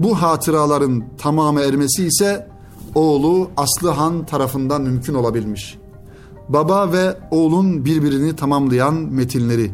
Bu 0.00 0.22
hatıraların 0.22 1.04
tamamı 1.18 1.60
ermesi 1.60 2.06
ise 2.06 2.48
oğlu 2.94 3.50
Aslıhan 3.56 4.26
tarafından 4.26 4.82
mümkün 4.82 5.14
olabilmiş. 5.14 5.78
Baba 6.48 6.92
ve 6.92 7.16
oğlun 7.30 7.84
birbirini 7.84 8.36
tamamlayan 8.36 8.94
metinleri, 8.94 9.70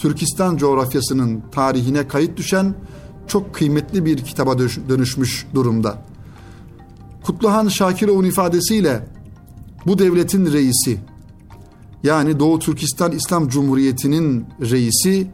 Türkistan 0.00 0.56
coğrafyasının 0.56 1.42
tarihine 1.52 2.08
kayıt 2.08 2.36
düşen 2.36 2.74
çok 3.26 3.54
kıymetli 3.54 4.04
bir 4.04 4.18
kitaba 4.18 4.58
dönüşmüş 4.58 5.46
durumda. 5.54 6.02
Kutluhan 7.24 7.68
Şakirov'un 7.68 8.24
ifadesiyle 8.24 9.06
bu 9.86 9.98
devletin 9.98 10.52
reisi 10.52 10.98
yani 12.02 12.40
Doğu 12.40 12.58
Türkistan 12.58 13.12
İslam 13.12 13.48
Cumhuriyeti'nin 13.48 14.46
reisi 14.60 15.30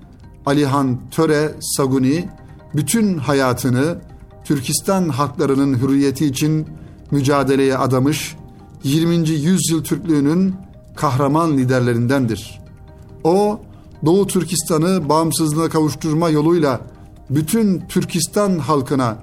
Alihan 0.46 0.98
Töre 1.11 1.55
Saguni 1.61 2.29
bütün 2.74 3.18
hayatını 3.18 3.98
Türkistan 4.44 5.09
halklarının 5.09 5.79
hürriyeti 5.79 6.26
için 6.26 6.66
mücadeleye 7.11 7.76
adamış 7.79 8.37
20. 8.83 9.29
yüzyıl 9.29 9.85
Türklüğünün 9.85 10.55
kahraman 10.96 11.57
liderlerindendir. 11.57 12.61
O 13.24 13.61
Doğu 14.07 14.27
Türkistan'ı 14.27 15.09
bağımsızlığına 15.09 15.69
kavuşturma 15.69 16.31
yoluyla 16.31 16.81
bütün 17.31 17.81
Türkistan 17.88 18.59
halkına 18.59 19.19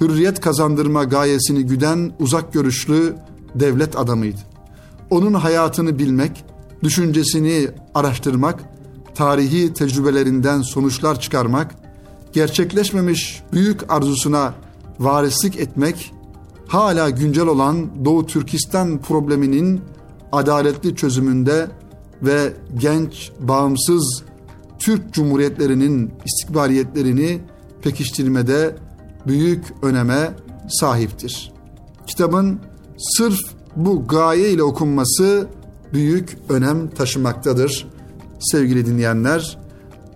hürriyet 0.00 0.40
kazandırma 0.40 1.04
gayesini 1.04 1.66
güden 1.66 2.12
uzak 2.20 2.52
görüşlü 2.52 3.16
devlet 3.54 3.98
adamıydı. 3.98 4.38
Onun 5.10 5.34
hayatını 5.34 5.98
bilmek, 5.98 6.44
düşüncesini 6.82 7.68
araştırmak, 7.94 8.64
tarihi 9.14 9.72
tecrübelerinden 9.72 10.62
sonuçlar 10.62 11.20
çıkarmak, 11.20 11.74
gerçekleşmemiş 12.32 13.42
büyük 13.52 13.92
arzusuna 13.92 14.54
varislik 14.98 15.56
etmek, 15.56 16.12
hala 16.68 17.10
güncel 17.10 17.46
olan 17.46 18.04
Doğu 18.04 18.26
Türkistan 18.26 18.98
probleminin 18.98 19.80
adaletli 20.32 20.96
çözümünde 20.96 21.68
ve 22.22 22.52
genç, 22.78 23.30
bağımsız 23.40 24.22
Türk 24.88 25.12
Cumhuriyetlerinin 25.12 26.12
istikbaliyetlerini 26.24 27.40
pekiştirmede 27.82 28.76
büyük 29.26 29.64
öneme 29.82 30.30
sahiptir. 30.68 31.52
Kitabın 32.06 32.60
sırf 32.98 33.38
bu 33.76 34.06
gaye 34.06 34.50
ile 34.50 34.62
okunması 34.62 35.48
büyük 35.92 36.38
önem 36.48 36.90
taşımaktadır. 36.90 37.86
Sevgili 38.40 38.86
dinleyenler, 38.86 39.58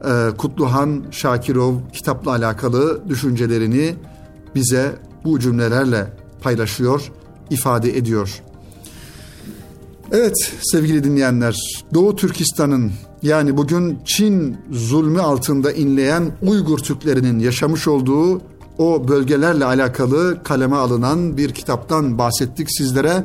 e, 0.05 0.37
Kutluhan 0.37 1.05
Şakirov 1.11 1.75
kitapla 1.93 2.31
alakalı 2.31 3.09
düşüncelerini 3.09 3.95
bize 4.55 4.93
bu 5.25 5.41
cümlelerle 5.41 6.07
paylaşıyor, 6.43 7.13
ifade 7.51 7.97
ediyor. 7.97 8.43
Evet 10.13 10.53
sevgili 10.63 11.05
dinleyenler, 11.05 11.57
Doğu 11.95 12.17
Türkistan'ın 12.17 12.93
yani 13.23 13.57
bugün 13.57 13.99
Çin 14.05 14.57
zulmü 14.71 15.21
altında 15.21 15.73
inleyen 15.73 16.33
Uygur 16.43 16.79
Türklerinin 16.79 17.39
yaşamış 17.39 17.89
olduğu 17.89 18.41
o 18.79 19.09
bölgelerle 19.09 19.65
alakalı 19.65 20.43
kaleme 20.45 20.77
alınan 20.77 21.37
bir 21.37 21.53
kitaptan 21.53 22.19
bahsettik 22.19 22.69
sizlere 22.71 23.25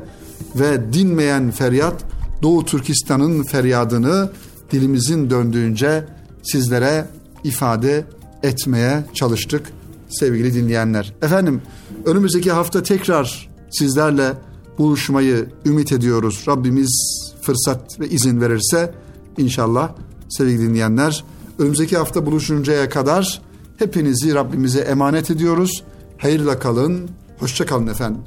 ve 0.56 0.94
dinmeyen 0.94 1.52
feryat 1.52 2.06
Doğu 2.42 2.66
Türkistan'ın 2.66 3.44
feryadını 3.44 4.30
dilimizin 4.72 5.30
döndüğünce 5.30 6.06
sizlere 6.44 7.06
ifade 7.44 8.06
etmeye 8.44 9.06
çalıştık 9.14 9.72
sevgili 10.10 10.54
dinleyenler. 10.54 11.14
Efendim 11.22 11.62
önümüzdeki 12.06 12.52
hafta 12.52 12.84
tekrar 12.84 13.50
sizlerle 13.70 14.34
buluşmayı 14.78 15.46
ümit 15.66 15.92
ediyoruz. 15.92 16.44
Rabbimiz 16.48 17.24
fırsat 17.42 18.00
ve 18.00 18.10
izin 18.10 18.42
verirse 18.42 18.94
inşallah 19.38 19.92
sevgili 20.30 20.62
dinleyenler 20.62 21.24
önümüzdeki 21.60 21.98
hafta 21.98 22.26
buluşuncaya 22.26 22.90
kadar 22.90 23.42
hepinizi 23.78 24.36
Rabbimize 24.36 24.80
emanet 24.80 25.32
ediyoruz. 25.32 25.84
Hayırla 26.18 26.60
kalın, 26.60 27.10
hoşça 27.40 27.66
kalın 27.66 27.88
efendim. 27.88 28.22